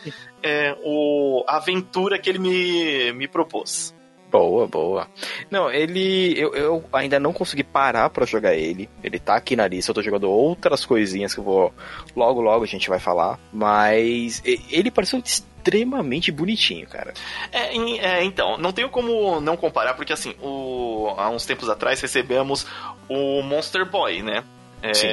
[0.42, 3.94] é, o, a aventura que ele me, me propôs.
[4.32, 5.08] Boa, boa.
[5.50, 6.34] Não, ele.
[6.40, 8.90] Eu, eu ainda não consegui parar para jogar ele.
[9.04, 9.92] Ele tá aqui na lista.
[9.92, 11.74] Eu tô jogando outras coisinhas que eu vou.
[12.16, 13.38] Logo, logo a gente vai falar.
[13.52, 17.14] Mas ele pareceu extremamente bonitinho, cara.
[17.52, 22.00] É, é, então, não tenho como não comparar, porque assim, o, há uns tempos atrás
[22.00, 22.66] recebemos
[23.10, 24.46] o Monster Boy, né?
[24.82, 25.08] É, Sim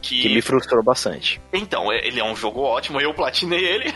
[0.00, 0.22] que...
[0.22, 1.40] que me frustrou bastante.
[1.52, 3.94] Então, é, ele é um jogo ótimo, eu platinei ele.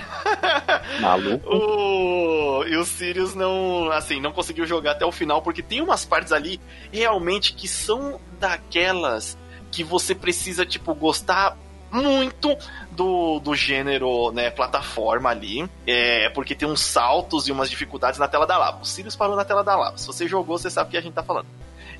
[1.01, 1.49] Maluco.
[1.49, 2.65] o...
[2.67, 6.33] E o Sirius não, assim, não conseguiu jogar até o final, porque tem umas partes
[6.33, 6.61] ali
[6.93, 9.37] realmente que são daquelas
[9.71, 11.57] que você precisa, tipo, gostar
[11.91, 12.57] muito
[12.91, 15.69] do, do gênero, né, plataforma ali.
[15.87, 18.83] É, porque tem uns saltos e umas dificuldades na tela da lava.
[18.83, 19.97] O Sirius parou na tela da lava.
[19.97, 21.47] Se você jogou, você sabe o que a gente tá falando.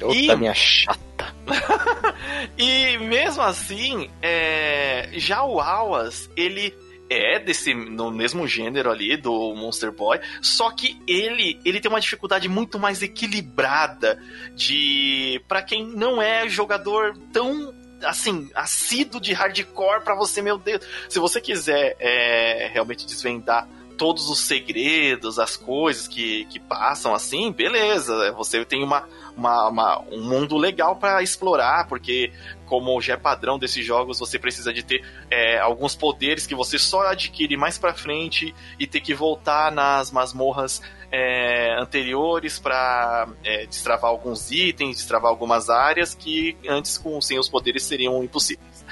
[0.05, 0.37] Outra e...
[0.37, 1.35] minha chata.
[2.59, 5.11] e mesmo assim, é...
[5.15, 6.75] já o Awas, ele
[7.09, 12.01] é desse no mesmo gênero ali do Monster Boy, só que ele ele tem uma
[12.01, 14.19] dificuldade muito mais equilibrada
[14.55, 20.83] de para quem não é jogador tão assim, assíduo de hardcore para você, meu Deus.
[21.09, 27.53] Se você quiser é, realmente desvendar todos os segredos, as coisas que, que passam assim,
[27.53, 28.33] beleza.
[28.33, 32.33] Você tem uma, uma, uma um mundo legal para explorar, porque
[32.67, 36.79] como já é padrão desses jogos, você precisa de ter é, alguns poderes que você
[36.79, 40.81] só adquire mais para frente e ter que voltar nas masmorras
[41.13, 47.49] é, anteriores para é, destravar alguns itens, destravar algumas áreas que antes com sem os
[47.49, 48.85] poderes seriam impossíveis.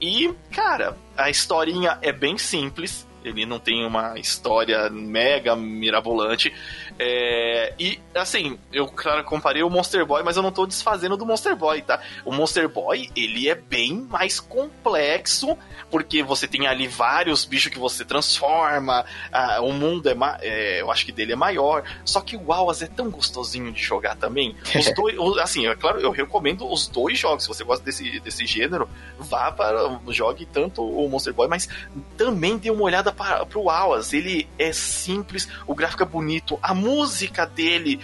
[0.00, 6.52] E, cara, a historinha é bem simples ele não tem uma história mega mirabolante.
[6.98, 11.26] É, e, assim, eu, claro, comparei o Monster Boy, mas eu não tô desfazendo do
[11.26, 12.00] Monster Boy, tá?
[12.24, 15.58] O Monster Boy, ele é bem mais complexo,
[15.90, 20.90] porque você tem ali vários bichos que você transforma, ah, o mundo é, é, eu
[20.90, 24.54] acho que dele é maior, só que o Awas é tão gostosinho de jogar também.
[24.74, 28.46] Os dois, assim, é claro, eu recomendo os dois jogos, se você gosta desse, desse
[28.46, 31.68] gênero, vá para, jogue tanto o Monster Boy, mas
[32.16, 36.72] também dê uma olhada para, pro Awas, ele é simples, o gráfico é bonito, a
[36.84, 37.98] música dele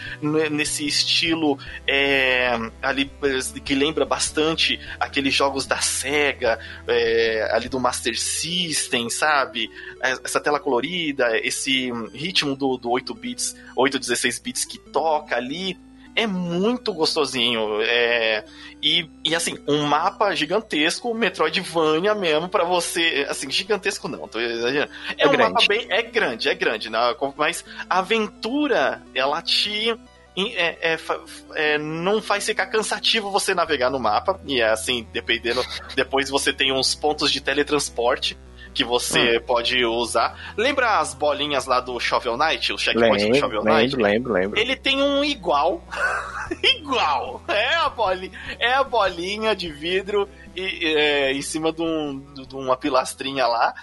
[0.50, 3.10] nesse estilo é, ali
[3.62, 9.70] que lembra bastante aqueles jogos da Sega, é, ali do Master System, sabe?
[10.00, 15.78] Essa tela colorida, esse ritmo do, do 8 bits, 8, 16 bits que toca ali
[16.14, 17.80] é muito gostosinho.
[17.82, 18.44] É,
[18.82, 23.26] e, e assim, um mapa gigantesco, Metroidvania mesmo, para você.
[23.28, 24.92] Assim, gigantesco não, tô exagerando.
[25.16, 25.52] É, é um grande.
[25.52, 25.86] mapa bem.
[25.88, 26.98] É grande, é grande, né?
[27.36, 29.96] mas a aventura, ela te
[30.36, 30.98] é, é,
[31.54, 34.40] é, não faz ficar cansativo você navegar no mapa.
[34.46, 35.62] E é assim, dependendo.
[35.94, 38.38] Depois você tem uns pontos de teletransporte
[38.72, 39.42] que você hum.
[39.46, 40.54] pode usar.
[40.56, 42.72] Lembra as bolinhas lá do Shovel Knight?
[42.72, 43.96] O checkpoint do Shovel Knight?
[43.96, 44.60] Lembro, lembro, lembro.
[44.60, 45.82] Ele tem um igual.
[46.62, 47.42] igual.
[47.48, 52.54] É a, bolinha, é a bolinha de vidro e, é, em cima de, um, de
[52.54, 53.74] uma pilastrinha lá.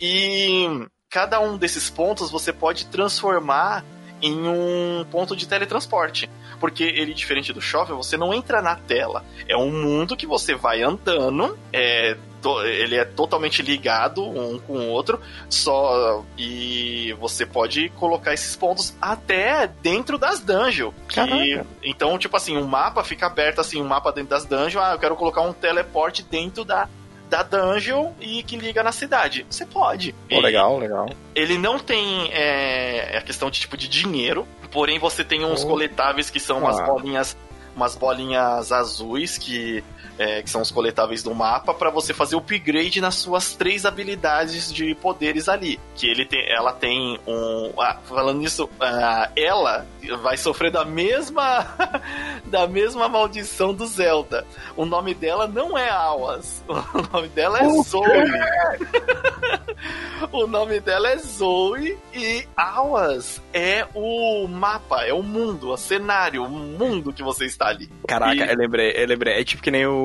[0.00, 3.84] E cada um desses pontos você pode transformar
[4.20, 6.30] em um ponto de teletransporte.
[6.60, 9.24] Porque ele, diferente do Shovel, você não entra na tela.
[9.48, 12.16] É um mundo que você vai andando, é,
[12.64, 18.94] ele é totalmente ligado um com o outro, só e você pode colocar esses pontos
[19.00, 20.94] até dentro das dungeons.
[21.08, 24.92] Que, então, tipo assim, um mapa fica aberto assim, um mapa dentro das dungeons, ah,
[24.92, 26.88] eu quero colocar um teleporte dentro da
[27.32, 29.46] da dungeon e que liga na cidade.
[29.48, 30.14] Você pode.
[30.30, 31.08] Oh, legal, legal.
[31.34, 35.68] Ele não tem é, a questão de tipo de dinheiro, porém você tem uns oh.
[35.68, 36.84] coletáveis que são umas ah.
[36.84, 37.34] bolinhas
[37.74, 39.82] umas bolinhas azuis que
[40.18, 43.86] é, que são os coletáveis do mapa, para você fazer o upgrade nas suas três
[43.86, 45.78] habilidades de poderes ali.
[45.94, 47.72] Que ele tem, ela tem um.
[47.78, 49.86] Ah, falando nisso, uh, ela
[50.22, 51.66] vai sofrer da mesma
[52.44, 54.46] da mesma maldição do Zelda.
[54.76, 58.02] O nome dela não é Awas, o nome dela é Zoe.
[60.32, 66.44] o nome dela é Zoe e Awas é o mapa, é o mundo, o cenário,
[66.44, 67.90] o mundo que você está ali.
[68.06, 68.48] Caraca, e...
[68.48, 69.40] eu lembrei, eu lembrei.
[69.40, 70.01] É tipo que nem o,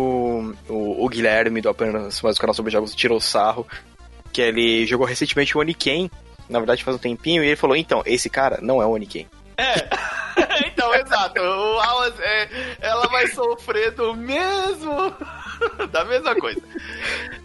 [0.70, 3.68] o, o Guilherme do Apenas Mais o canal sobre jogos tirou sarro,
[4.32, 6.10] que ele jogou recentemente o Oniken,
[6.50, 9.28] na verdade faz um tempinho, e ele falou, então, esse cara não é o Oniken.
[9.58, 9.74] É.
[10.68, 11.42] então, exato.
[11.42, 15.14] O é, ela vai sofrer do mesmo.
[15.92, 16.62] da mesma coisa.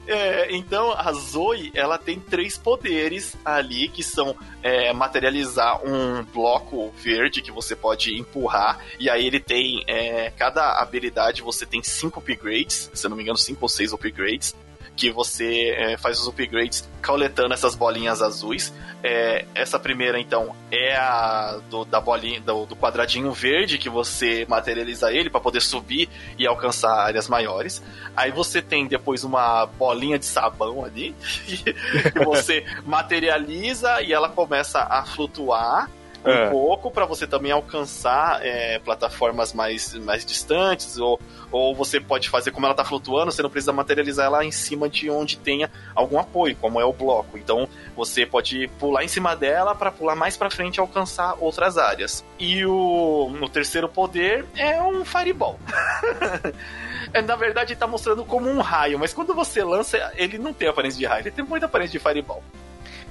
[0.07, 6.93] É, então, a Zoe, ela tem três poderes ali, que são é, materializar um bloco
[6.99, 12.21] verde que você pode empurrar, e aí ele tem, é, cada habilidade você tem cinco
[12.21, 14.55] upgrades, se eu não me engano, cinco ou seis upgrades,
[14.97, 18.73] que você é, faz os upgrades coletando essas bolinhas azuis.
[19.03, 24.47] É, essa primeira, então, é a do, da bolinha, do, do quadradinho verde que você
[24.49, 27.83] materializa ele para poder subir e alcançar áreas maiores.
[28.17, 31.15] Aí você tem depois uma bolinha de sabão ali
[31.47, 35.91] que você materializa e ela começa a flutuar
[36.25, 36.51] um é.
[36.51, 42.51] pouco para você também alcançar é, plataformas mais, mais distantes ou, ou você pode fazer
[42.51, 46.19] como ela está flutuando, você não precisa materializar ela em cima de onde tenha algum
[46.19, 47.37] apoio, como é o bloco.
[47.37, 51.77] Então você pode pular em cima dela para pular mais para frente e alcançar outras
[51.77, 52.25] áreas.
[52.39, 55.59] E o, o terceiro poder é um fireball.
[57.13, 60.69] É, na verdade, está mostrando como um raio, mas quando você lança, ele não tem
[60.69, 62.43] aparência de raio, ele tem muita aparência de fireball.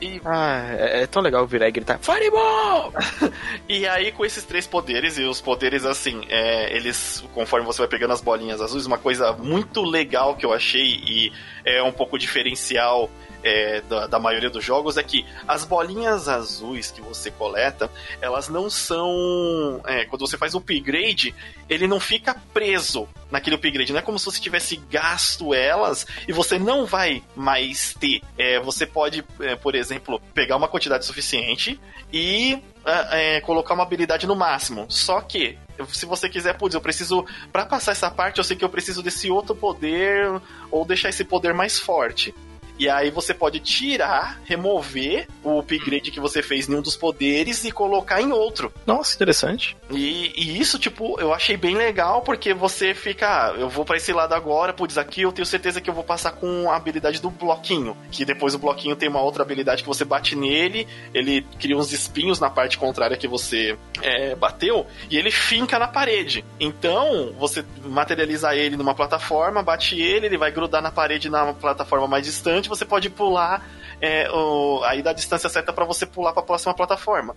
[0.02, 0.20] E...
[0.26, 2.92] Ah, é, é, tão legal virar e gritar Fireball!
[3.70, 7.88] e aí, com esses três poderes, e os poderes, assim, é, eles, conforme você vai
[7.88, 11.32] pegando as bolinhas azuis, uma coisa muito legal que eu achei e
[11.64, 13.12] é um pouco diferencial
[13.44, 17.90] é, da, da, maioria dos jogos é que as bolinhas azuis que você coleta,
[18.22, 19.82] elas não são.
[19.86, 21.34] É, quando você faz o upgrade,
[21.70, 23.92] ele não fica preso naquele upgrade.
[23.92, 28.22] Não é como se você tivesse gasto elas e você não vai mais ter.
[28.38, 31.80] É, você pode, é, por exemplo, pegar uma quantidade suficiente
[32.12, 34.86] e é, é, colocar uma habilidade no máximo.
[34.90, 35.58] Só que
[35.92, 37.26] se você quiser, putz, eu preciso.
[37.52, 41.24] para passar essa parte, eu sei que eu preciso desse outro poder, ou deixar esse
[41.24, 42.34] poder mais forte.
[42.82, 47.64] E aí você pode tirar, remover o upgrade que você fez em um dos poderes
[47.64, 48.74] e colocar em outro.
[48.88, 49.78] Nossa, interessante.
[49.92, 53.98] E, e isso, tipo, eu achei bem legal porque você fica, ah, eu vou para
[53.98, 57.22] esse lado agora, putz, aqui eu tenho certeza que eu vou passar com a habilidade
[57.22, 61.46] do bloquinho, que depois o bloquinho tem uma outra habilidade que você bate nele, ele
[61.60, 66.44] cria uns espinhos na parte contrária que você é, bateu e ele finca na parede.
[66.60, 72.08] Então, você materializa ele numa plataforma, bate ele, ele vai grudar na parede na plataforma
[72.08, 73.64] mais distante você pode pular
[74.02, 77.36] é, o, aí dá a distância certa para você pular para a próxima plataforma.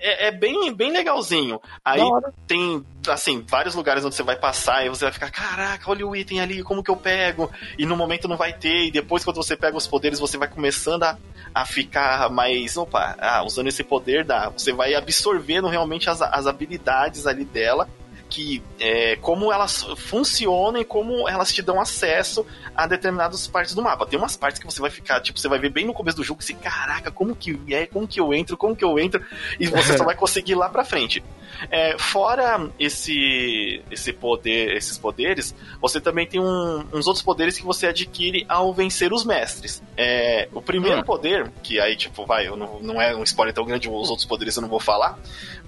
[0.00, 1.60] É, é, bem, bem legalzinho.
[1.84, 2.00] Aí
[2.44, 6.16] tem, assim, vários lugares onde você vai passar e você vai ficar, caraca, olha o
[6.16, 7.48] item ali, como que eu pego?
[7.78, 10.48] E no momento não vai ter, e depois quando você pega os poderes, você vai
[10.48, 11.16] começando a,
[11.54, 14.48] a ficar mais, opa, ah, usando esse poder, dá.
[14.48, 17.88] Você vai absorvendo realmente as, as habilidades ali dela
[18.28, 23.82] que é, como elas funcionam e como elas te dão acesso a determinadas partes do
[23.82, 24.06] mapa.
[24.06, 26.24] Tem umas partes que você vai ficar, tipo, você vai ver bem no começo do
[26.24, 29.22] jogo, assim, caraca, como que é, como que eu entro, como que eu entro,
[29.58, 31.22] e você só vai conseguir lá pra frente.
[31.70, 37.64] É, fora esse, esse poder, esses poderes, você também tem um, uns outros poderes que
[37.64, 39.82] você adquire ao vencer os mestres.
[39.96, 41.04] É, o primeiro hum.
[41.04, 44.56] poder, que aí, tipo, vai, não, não é um spoiler tão grande, os outros poderes
[44.56, 45.18] eu não vou falar,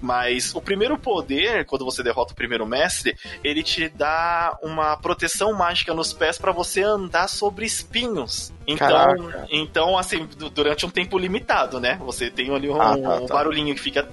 [0.01, 5.53] mas o primeiro poder, quando você derrota o primeiro mestre, ele te dá uma proteção
[5.53, 8.53] mágica nos pés para você andar sobre espinhos.
[8.67, 9.15] Então,
[9.49, 11.99] então, assim, durante um tempo limitado, né?
[12.01, 13.33] Você tem ali um, ah, tá, um tá.
[13.33, 14.07] barulhinho que fica.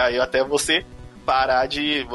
[0.00, 0.84] Aí até você
[1.24, 2.06] parar de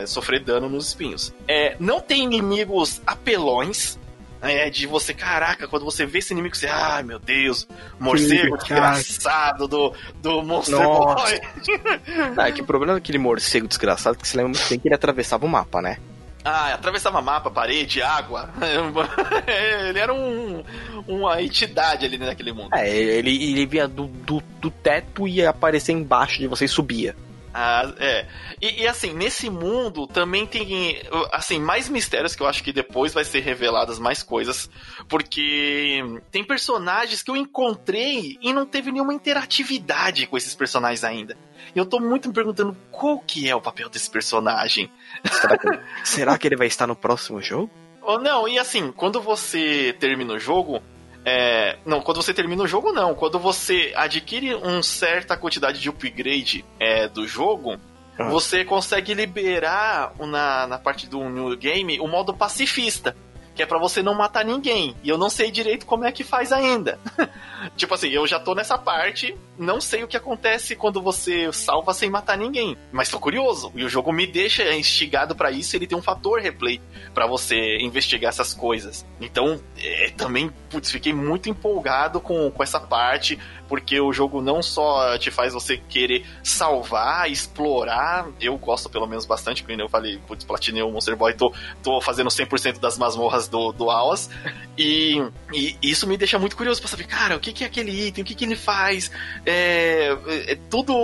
[0.00, 1.32] é, sofrer dano nos espinhos.
[1.46, 3.98] É, não tem inimigos apelões,
[4.44, 7.66] é de você, caraca, quando você vê esse inimigo, você, ai meu Deus,
[7.98, 11.24] morcego desgraçado do, do Monster Nossa.
[11.24, 11.40] Boy.
[12.36, 14.88] ah, é que o problema daquele morcego desgraçado é que você lembra muito bem que
[14.88, 15.98] ele atravessava o mapa, né?
[16.44, 18.50] Ah, atravessava mapa, parede, água.
[19.88, 20.62] ele era um,
[21.08, 22.68] uma entidade ali naquele mundo.
[22.74, 26.68] É, ele, ele vinha do, do, do teto e ia aparecer embaixo de você e
[26.68, 27.16] subia.
[27.56, 28.26] Ah, é.
[28.60, 31.00] E, e, assim, nesse mundo também tem,
[31.30, 34.68] assim, mais mistérios que eu acho que depois vai ser reveladas mais coisas,
[35.08, 36.02] porque
[36.32, 41.38] tem personagens que eu encontrei e não teve nenhuma interatividade com esses personagens ainda.
[41.72, 44.90] E eu tô muito me perguntando qual que é o papel desse personagem.
[45.30, 47.70] Será que, será que ele vai estar no próximo jogo?
[48.02, 50.82] Ou não, e assim, quando você termina o jogo,
[51.24, 53.14] é, não, quando você termina o jogo, não.
[53.14, 57.78] Quando você adquire uma certa quantidade de upgrade é, do jogo,
[58.18, 58.28] ah.
[58.28, 63.16] você consegue liberar na, na parte do New Game o modo pacifista
[63.54, 64.96] que é para você não matar ninguém.
[65.02, 66.98] E eu não sei direito como é que faz ainda.
[67.76, 71.94] tipo assim, eu já tô nessa parte, não sei o que acontece quando você salva
[71.94, 73.72] sem matar ninguém, mas tô curioso.
[73.74, 76.80] E o jogo me deixa instigado para isso, ele tem um fator replay
[77.12, 79.06] para você investigar essas coisas.
[79.20, 83.38] Então, é, também, putz, fiquei muito empolgado com, com essa parte
[83.68, 89.26] porque o jogo não só te faz você querer salvar, explorar, eu gosto pelo menos
[89.26, 91.52] bastante, como eu falei, putz, platinei o Monster Boy, tô,
[91.82, 94.30] tô fazendo 100% das masmorras do, do Awas,
[94.78, 98.06] e, e, isso me deixa muito curioso pra saber, cara, o que, que é aquele
[98.06, 99.10] item, o que, que ele faz,
[99.44, 100.94] é, é tudo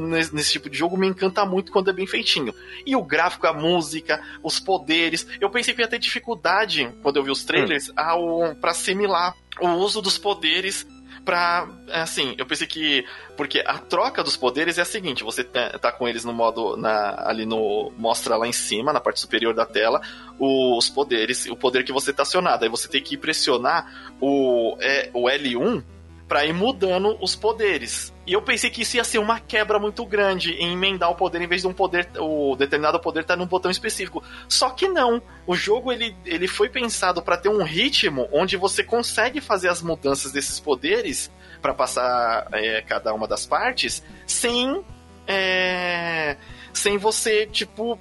[0.00, 2.54] nesse, nesse tipo de jogo me encanta muito quando é bem feitinho.
[2.86, 7.24] E o gráfico, a música, os poderes, eu pensei que ia ter dificuldade, quando eu
[7.24, 7.92] vi os trailers, hum.
[7.96, 10.86] ao, pra assimilar o uso dos poderes
[11.28, 11.68] pra.
[11.92, 13.04] Assim, eu pensei que.
[13.36, 16.74] Porque a troca dos poderes é a seguinte: você tá, tá com eles no modo.
[16.74, 17.92] Na, ali no.
[17.98, 20.00] Mostra lá em cima, na parte superior da tela,
[20.38, 22.64] os poderes, o poder que você tá acionado.
[22.64, 25.84] Aí você tem que pressionar o, é, o L1
[26.26, 28.10] para ir mudando os poderes.
[28.28, 31.40] E eu pensei que isso ia ser uma quebra muito grande em emendar o poder
[31.40, 34.22] em vez de um poder, o determinado poder estar tá num botão específico.
[34.46, 35.22] Só que não.
[35.46, 39.80] O jogo ele, ele foi pensado para ter um ritmo onde você consegue fazer as
[39.80, 44.84] mudanças desses poderes para passar é, cada uma das partes sem
[45.26, 46.36] é,
[46.74, 47.98] sem você tipo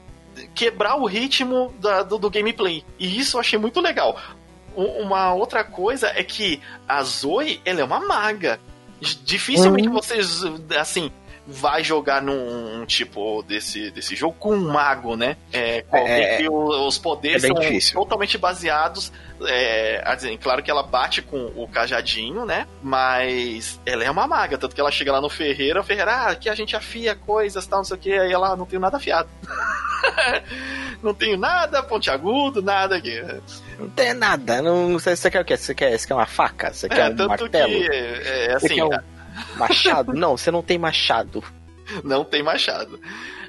[0.54, 2.84] quebrar o ritmo da, do, do gameplay.
[3.00, 4.20] E isso eu achei muito legal
[4.76, 8.60] uma outra coisa é que a Zoe, ela é uma maga.
[9.00, 9.94] Dificilmente uhum.
[9.94, 10.42] vocês,
[10.80, 11.12] assim,
[11.48, 15.38] vai jogar num tipo desse, desse jogo com um mago, né?
[15.54, 17.94] É, é, que os poderes é são difícil.
[17.94, 19.14] totalmente baseados.
[19.44, 20.04] É,
[20.42, 22.68] claro que ela bate com o cajadinho, né?
[22.84, 26.30] Mas ela é uma maga, tanto que ela chega lá no Ferreira, o Ferreira, ah,
[26.32, 28.98] aqui a gente afia coisas, tal, não sei o que, aí ela não tem nada
[28.98, 29.30] afiado.
[31.02, 33.22] não tenho nada pontiagudo, nada aqui.
[33.80, 34.62] Não tem nada.
[34.62, 35.58] Não, você, você quer o quê?
[35.58, 36.74] Você quer, você quer uma faca?
[36.74, 37.72] Você quer é, um martelo?
[37.72, 38.82] Que, é, é assim.
[38.82, 38.90] Um
[39.58, 40.14] machado?
[40.14, 41.44] não, você não tem machado.
[42.04, 43.00] Não tem machado.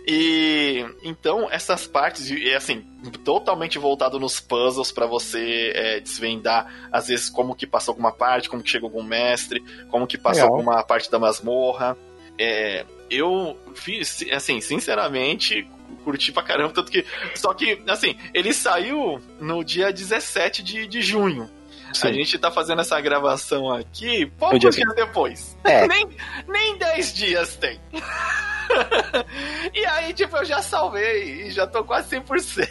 [0.06, 2.80] E então essas partes, é assim,
[3.24, 8.48] totalmente voltado nos puzzles para você é, desvendar, às vezes, como que passou alguma parte,
[8.48, 11.94] como que chegou algum mestre, como que passou alguma parte da masmorra.
[12.38, 15.68] É, eu fiz, assim, sinceramente,
[15.98, 17.04] curti pra caramba, tanto que.
[17.34, 21.48] Só que, assim, ele saiu no dia 17 de, de junho.
[21.92, 22.08] Sim.
[22.08, 25.56] A gente tá fazendo essa gravação aqui poucos dias depois.
[25.64, 25.86] É.
[25.88, 26.08] nem,
[26.46, 27.80] nem 10 dias tem.
[29.74, 32.68] e aí, tipo, eu já salvei e já tô quase 100%.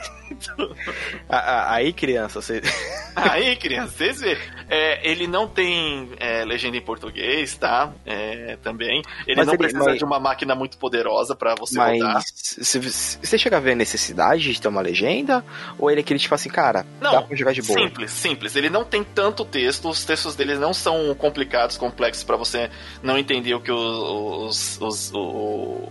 [1.29, 2.61] aí, criança, você.
[3.15, 4.37] aí, criança, vocês vê.
[4.69, 7.93] É, ele não tem é, legenda em português, tá?
[8.05, 9.01] É, também.
[9.25, 9.97] Ele mas não ele, precisa mas...
[9.97, 12.21] de uma máquina muito poderosa para você mas rodar.
[12.23, 15.43] Você chega a ver a necessidade de ter uma legenda?
[15.77, 17.79] Ou ele é aquele tipo assim, cara, não, dá pra jogar de boa?
[17.79, 18.55] Simples, simples.
[18.55, 22.69] Ele não tem tanto texto, os textos dele não são complicados, complexos para você
[23.01, 25.86] não entender o que os, os, os, os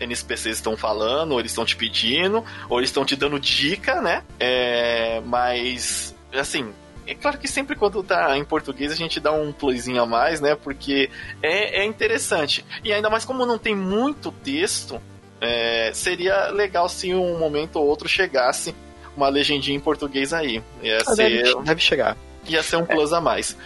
[0.00, 4.22] NSPCs estão falando, ou eles estão te pedindo, ou eles estão te dando dica, né?
[4.38, 6.72] É, mas, assim,
[7.06, 10.40] é claro que sempre quando tá em português a gente dá um plusinho a mais,
[10.40, 10.54] né?
[10.54, 11.08] Porque
[11.42, 12.64] é, é interessante.
[12.84, 15.00] E ainda mais como não tem muito texto,
[15.40, 18.74] é, seria legal se um momento ou outro chegasse
[19.16, 20.62] uma legendinha em português aí.
[20.82, 22.16] Ia Ah, ser, deve, deve chegar.
[22.46, 23.56] ia ser um plus a mais.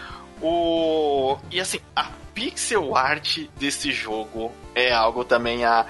[0.40, 1.36] O...
[1.50, 2.08] E assim, a
[2.40, 5.84] pixel art desse jogo é algo também a,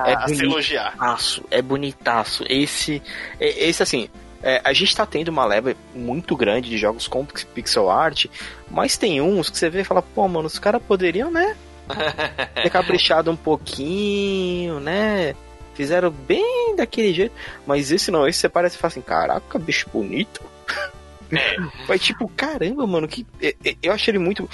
[0.00, 0.90] a, É a se elogiar.
[0.96, 2.44] bonitaço, é bonitaço.
[2.48, 3.02] Esse,
[3.40, 4.08] é- esse assim,
[4.42, 8.26] é, a gente tá tendo uma leva muito grande de jogos com pix- pixel art,
[8.70, 11.56] mas tem uns que você vê e fala, pô, mano, os caras poderiam, né?
[12.62, 15.34] Ter caprichado um pouquinho, né?
[15.74, 17.34] Fizeram bem daquele jeito.
[17.66, 20.42] Mas esse não, esse você parece e fala assim, caraca, bicho bonito.
[21.86, 23.26] Foi tipo, caramba, mano, que.
[23.40, 24.48] é- é- Eu achei ele muito.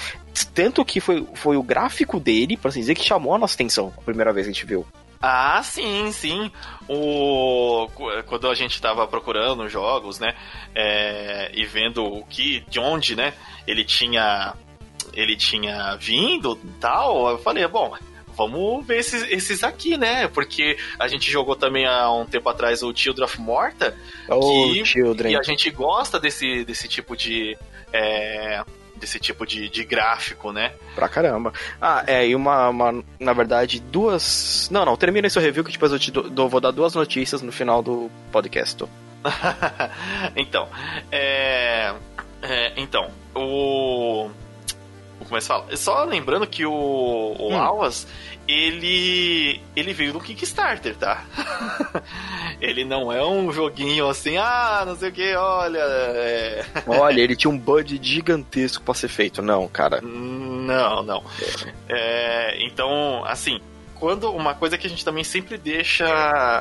[0.53, 3.93] Tanto que foi, foi o gráfico dele, pra assim dizer, que chamou a nossa atenção
[3.97, 4.85] a primeira vez que a gente viu.
[5.21, 6.51] Ah, sim, sim.
[6.89, 7.87] O
[8.25, 10.33] quando a gente tava procurando jogos, né,
[10.73, 13.33] é, e vendo o que, de onde, né,
[13.67, 14.53] ele tinha,
[15.13, 17.93] ele tinha vindo, e tal, eu falei, bom,
[18.35, 22.81] vamos ver esses, esses aqui, né, porque a gente jogou também há um tempo atrás
[22.83, 23.95] o Children of Morta
[24.29, 25.33] Oh, Que- Children.
[25.33, 27.57] e a gente gosta desse, desse tipo de
[27.93, 28.63] é,
[28.95, 30.73] desse tipo de, de gráfico, né?
[30.95, 31.51] Pra caramba.
[31.81, 34.69] Ah, é, e uma, uma- Na verdade, duas.
[34.71, 37.41] Não, não, termina esse review que depois eu te dou, dou- vou dar duas notícias
[37.41, 38.83] no final do podcast.
[40.35, 40.67] então,
[41.11, 41.93] é,
[42.41, 44.29] é, então, o.
[45.39, 45.77] Se fala?
[45.77, 47.57] Só lembrando que o, o Hum.
[47.57, 48.05] Awas,
[48.47, 49.61] ele.
[49.75, 51.23] ele veio do Kickstarter, tá?
[52.59, 55.79] ele não é um joguinho assim, ah, não sei o que, olha.
[55.79, 59.41] é, Olha, ele tinha um budget gigantesco pra ser feito.
[59.41, 60.01] Não, cara.
[60.01, 61.23] Não, não.
[61.87, 63.59] É, então, assim,
[63.95, 66.05] quando uma coisa que a gente também sempre deixa,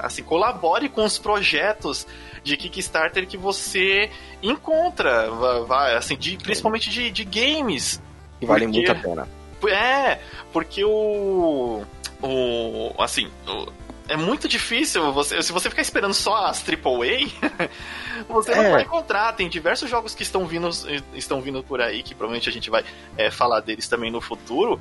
[0.03, 2.07] assim, colabore com os projetos
[2.43, 4.11] de Kickstarter que você
[4.43, 8.01] encontra, va- vai, assim, de, principalmente de, de games.
[8.41, 9.29] Que vale Porque- muito a pena.
[9.69, 10.19] É,
[10.53, 11.85] porque o.
[12.23, 12.95] O.
[12.99, 13.29] Assim.
[13.47, 13.69] o-
[14.09, 15.41] é muito difícil você.
[15.41, 17.29] Se você ficar esperando só as AAA,
[18.29, 18.71] você não É.
[18.73, 19.33] vai encontrar.
[19.35, 20.69] Tem diversos jogos que estão vindo,
[21.15, 22.85] estão vindo por aí, que provavelmente a gente vai
[23.17, 24.81] é, falar deles também no futuro,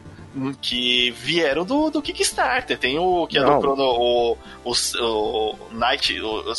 [0.61, 2.77] que vieram do, do Kickstarter.
[2.79, 3.55] Tem o que é Não.
[3.59, 4.71] do Chrono, o, o,
[5.03, 6.53] o Night, o, o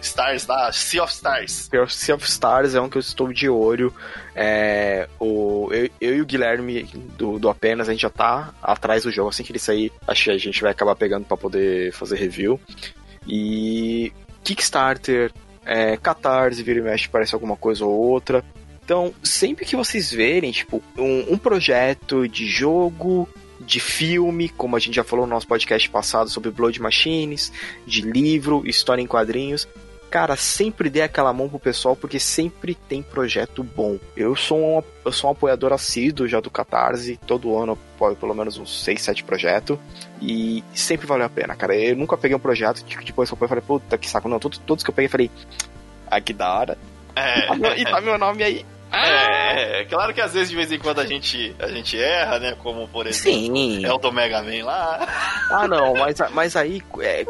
[0.00, 1.68] Stars lá, Sea of Stars.
[1.88, 3.92] Sea of Stars é um que eu estou de olho.
[4.38, 6.82] É, o, eu, eu e o Guilherme
[7.16, 9.30] do, do Apenas, a gente já tá atrás do jogo.
[9.30, 12.60] Assim que ele sair, acho que a gente vai acabar pegando pra poder fazer review.
[13.26, 14.12] E
[14.44, 15.32] Kickstarter,
[15.64, 18.44] é, Catarse, vira e mexe, parece alguma coisa ou outra.
[18.84, 23.26] Então, sempre que vocês verem, tipo, um, um projeto de jogo,
[23.58, 27.50] de filme, como a gente já falou no nosso podcast passado sobre Blood Machines,
[27.86, 29.66] de livro, história em quadrinhos,
[30.10, 33.98] cara, sempre dê aquela mão pro pessoal, porque sempre tem projeto bom.
[34.16, 38.16] Eu sou um, eu sou um apoiador assíduo já do Catarse, todo ano eu apoio
[38.16, 39.78] pelo menos uns 6, 7 projetos,
[40.20, 41.74] e sempre valeu a pena, cara.
[41.76, 44.28] Eu nunca peguei um projeto que depois que eu apoio, eu falei, puta que saco,
[44.28, 45.30] não, todos, todos que eu peguei, eu falei,
[46.08, 46.78] ah, que da hora,
[47.14, 47.52] É.
[47.56, 48.64] Meu- e tá meu nome aí.
[48.92, 52.38] É, é, claro que às vezes de vez em quando a gente, a gente erra,
[52.38, 52.56] né?
[52.62, 53.84] Como por exemplo, Sim.
[53.84, 55.06] é o do Mega Man lá.
[55.50, 57.24] Ah, não, mas, mas aí, é,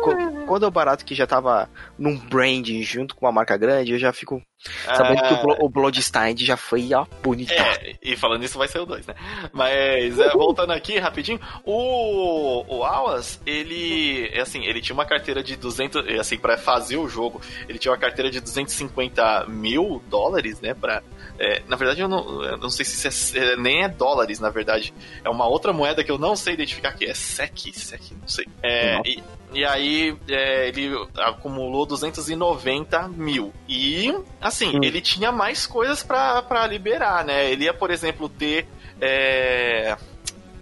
[0.46, 1.68] quando é o barato que já tava
[1.98, 4.42] num branding junto com uma marca grande, eu já fico
[4.84, 7.52] sabendo que o, Blo- o Bloodstained já foi, ó, bonito.
[7.52, 9.14] É, e falando isso vai ser o 2, né?
[9.52, 15.42] Mas, é, voltando aqui rapidinho, o, o Awas, ele, é assim, ele tinha uma carteira
[15.42, 20.02] de 200, é, assim, pra fazer o jogo, ele tinha uma carteira de 250 mil
[20.08, 21.02] dólares, né, pra...
[21.38, 24.40] é, na verdade, eu não, eu não sei se isso é, é- nem é dólares,
[24.40, 24.92] na verdade.
[25.24, 27.06] É uma outra moeda que eu não sei identificar aqui.
[27.06, 27.72] É SEC?
[27.74, 28.00] SEC?
[28.20, 28.46] Não sei.
[28.62, 29.08] É, Nossa.
[29.08, 29.22] e,
[29.52, 33.52] e aí, é, ele acumulou 290 mil.
[33.68, 37.50] E, assim, ele tinha mais coisas pra liberar, né?
[37.50, 38.66] Ele ia, por exemplo, ter.
[39.00, 39.96] É,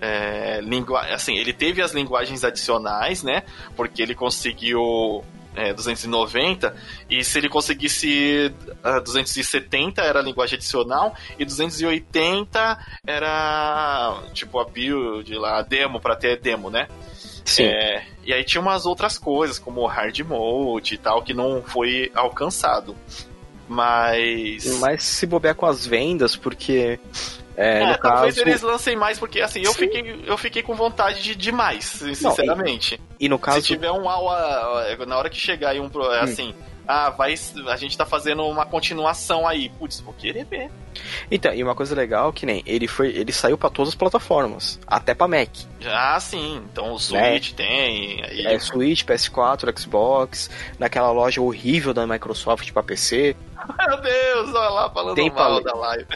[0.00, 1.00] é, lingua...
[1.14, 3.44] assim, ele teve as linguagens adicionais, né?
[3.76, 5.24] Porque ele conseguiu
[5.56, 6.74] é, 290
[7.08, 14.64] e se ele conseguisse ah, 270 era a linguagem adicional e 280 era tipo a
[14.64, 16.88] build lá, a demo para ter demo, né?
[17.44, 17.64] Sim.
[17.64, 22.10] É, e aí tinha umas outras coisas, como hard mode e tal, que não foi
[22.14, 22.96] alcançado.
[23.68, 24.78] Mas.
[24.80, 26.98] Mas se bobear com as vendas, porque.
[27.56, 28.48] É, É, talvez caso.
[28.48, 29.78] eles lancem mais, porque assim, eu Sim.
[29.80, 33.00] fiquei, eu fiquei com vontade de demais, sinceramente.
[33.20, 33.60] E no caso.
[33.60, 36.54] Se tiver um AUA, na hora que chegar aí um pro- Hum.
[36.86, 37.34] Ah, vai,
[37.68, 39.68] a gente tá fazendo uma continuação aí.
[39.70, 40.70] Putz, vou querer ver.
[41.30, 44.78] Então, e uma coisa legal que nem ele foi, ele saiu para todas as plataformas,
[44.86, 45.50] até para Mac.
[45.86, 46.62] Ah, sim.
[46.70, 47.56] Então o Switch né?
[47.56, 48.24] tem.
[48.24, 48.46] Aí...
[48.46, 53.34] É Switch, PS4, Xbox, naquela loja horrível da Microsoft para PC.
[53.88, 56.06] Meu Deus, olha lá falando tem mal da live.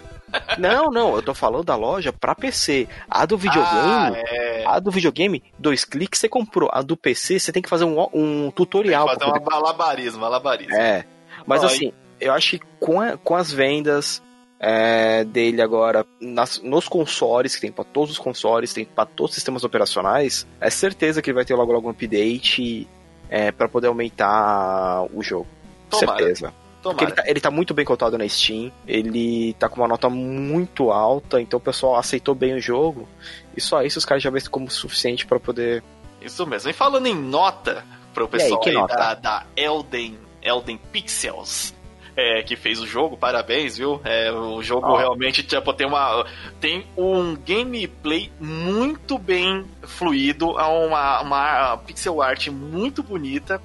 [0.59, 2.89] Não, não, eu tô falando da loja pra PC.
[3.09, 4.65] A do videogame, ah, é.
[4.67, 6.69] a do videogame, dois cliques você comprou.
[6.73, 9.07] A do PC, você tem que fazer um, um tutorial.
[9.07, 10.75] Tem que fazer um malabarismo, malabarismo.
[10.75, 11.05] É.
[11.47, 14.23] Mas assim, eu acho que com, a, com as vendas
[14.61, 19.31] é, dele agora nas, nos consoles, que tem para todos os consoles, tem para todos
[19.31, 22.89] os sistemas operacionais, é certeza que ele vai ter logo algum update
[23.31, 25.47] é, para poder aumentar o jogo.
[25.89, 26.19] Tomara.
[26.19, 26.53] Certeza.
[26.91, 30.09] Porque ele tá, ele tá, muito bem cotado na Steam, ele tá com uma nota
[30.09, 33.09] muito alta, então o pessoal aceitou bem o jogo,
[33.57, 35.83] e só isso os caras já veem como suficiente para poder.
[36.21, 36.71] Isso mesmo.
[36.71, 37.85] E falando em nota
[38.15, 41.75] pro pessoal aí, aí da, da Elden, Elden Pixels,
[42.19, 44.01] é, que fez o jogo, parabéns, viu?
[44.05, 44.97] É, o jogo oh.
[44.97, 46.27] realmente tipo, tem uma
[46.61, 53.63] tem um gameplay muito bem fluido, uma, uma pixel art muito bonita.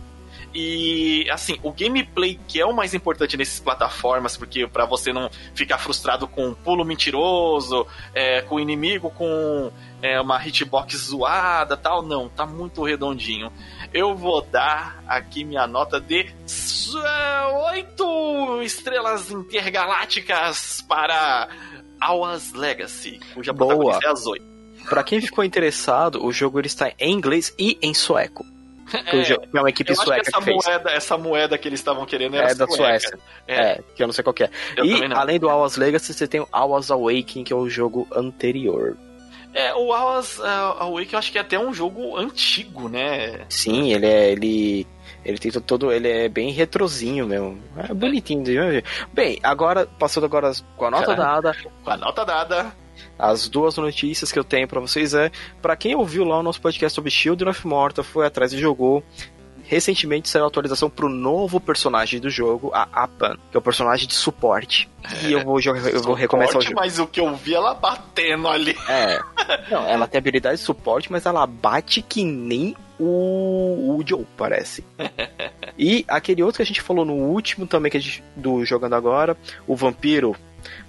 [0.54, 5.30] E assim, o gameplay que é o mais importante nessas plataformas, porque para você não
[5.56, 11.76] ficar frustrado com um pulo mentiroso, é, com o inimigo com é, uma hitbox zoada
[11.76, 13.52] tal, não, tá muito redondinho.
[13.92, 16.32] Eu vou dar aqui minha nota de
[17.72, 21.50] oito estrelas intergalácticas para
[22.02, 23.70] Hours Legacy, cuja Boa.
[23.70, 24.42] protagonista é a Zoe.
[24.90, 28.46] Pra quem ficou interessado, o jogo ele está em inglês e em sueco.
[28.94, 32.36] É, é uma equipe sueca que, essa, que moeda, essa moeda que eles estavam querendo
[32.36, 33.18] era é da Suécia.
[33.48, 33.56] É.
[33.56, 33.80] é.
[33.96, 34.50] que eu não sei qual é.
[34.76, 38.08] Eu e além do Hours Legacy, você tem o Hours Awakening, que é o jogo
[38.14, 38.98] anterior.
[39.54, 40.44] É, o Hours uh,
[40.80, 43.46] Awakening eu acho que é até um jogo antigo, né?
[43.50, 44.32] Sim, ele é.
[44.32, 44.88] Ele,
[45.24, 45.92] ele tem todo.
[45.92, 47.62] Ele é bem retrozinho mesmo.
[47.78, 48.44] É bonitinho.
[49.14, 51.56] Bem, agora, passando agora com a nota dada.
[51.84, 52.83] Com a nota dada.
[53.18, 55.32] As duas notícias que eu tenho para vocês é,
[55.62, 59.04] para quem ouviu lá o nosso podcast sobre Children of Morta, foi atrás e jogou,
[59.64, 64.08] recentemente saiu a atualização pro novo personagem do jogo, a Apan, que é o personagem
[64.08, 64.90] de suporte.
[65.04, 66.76] É, e eu vou, eu vou recomeçar o jogo.
[66.76, 68.78] Mas o que eu vi ela batendo ali.
[68.88, 69.20] É.
[69.72, 74.84] Não, ela tem habilidade de suporte, mas ela bate que nem o, o Joe, parece.
[75.78, 78.96] e aquele outro que a gente falou no último também, que a gente, do Jogando
[78.96, 79.38] Agora,
[79.68, 80.36] o Vampiro,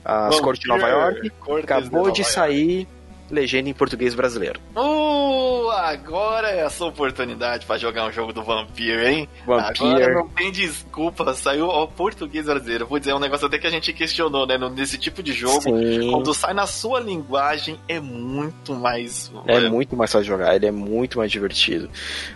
[0.05, 1.31] as Cortes de Nova York.
[1.41, 2.89] Cortes acabou de, de sair
[3.31, 4.61] legenda em português brasileiro.
[4.77, 9.29] Uh, agora é a sua oportunidade para jogar um jogo do Vampiro, hein?
[9.47, 9.89] Vampiro.
[9.89, 12.87] Agora não tem desculpa, saiu ao português brasileiro.
[12.87, 14.59] Vou dizer, é um negócio até que a gente questionou, né?
[14.75, 16.11] Nesse tipo de jogo, Sim.
[16.11, 19.33] quando sai na sua linguagem, é muito mais.
[19.47, 21.89] É, é muito mais fácil jogar, ele é muito mais divertido.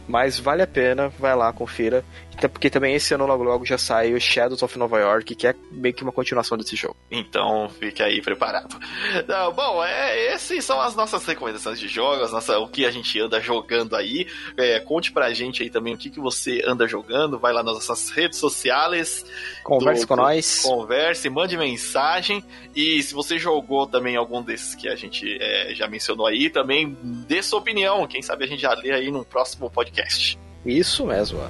[0.06, 2.04] Mas vale a pena, vai lá, confira.
[2.46, 5.54] Porque também esse ano logo logo já sai o Shadows of Nova York, que é
[5.72, 6.96] meio que uma continuação desse jogo.
[7.10, 8.78] Então fique aí preparado.
[9.26, 13.18] Não, bom, é, esses são as nossas recomendações de jogos, nossa, o que a gente
[13.20, 14.26] anda jogando aí.
[14.56, 17.38] É, conte pra gente aí também o que, que você anda jogando.
[17.38, 19.24] Vai lá nas nossas redes sociais.
[19.64, 20.62] Converse do, com nós.
[20.62, 22.44] Converse, mande mensagem.
[22.74, 26.96] E se você jogou também algum desses que a gente é, já mencionou aí, também
[27.26, 28.06] dê sua opinião.
[28.06, 30.38] Quem sabe a gente já lê aí num próximo podcast.
[30.68, 31.40] Isso mesmo.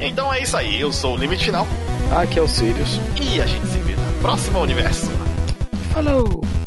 [0.00, 1.66] Então é isso aí, eu sou o Limite Final.
[2.16, 3.00] Aqui é o Sirius.
[3.20, 5.10] E a gente se vê no próximo universo.
[5.92, 6.61] Falou!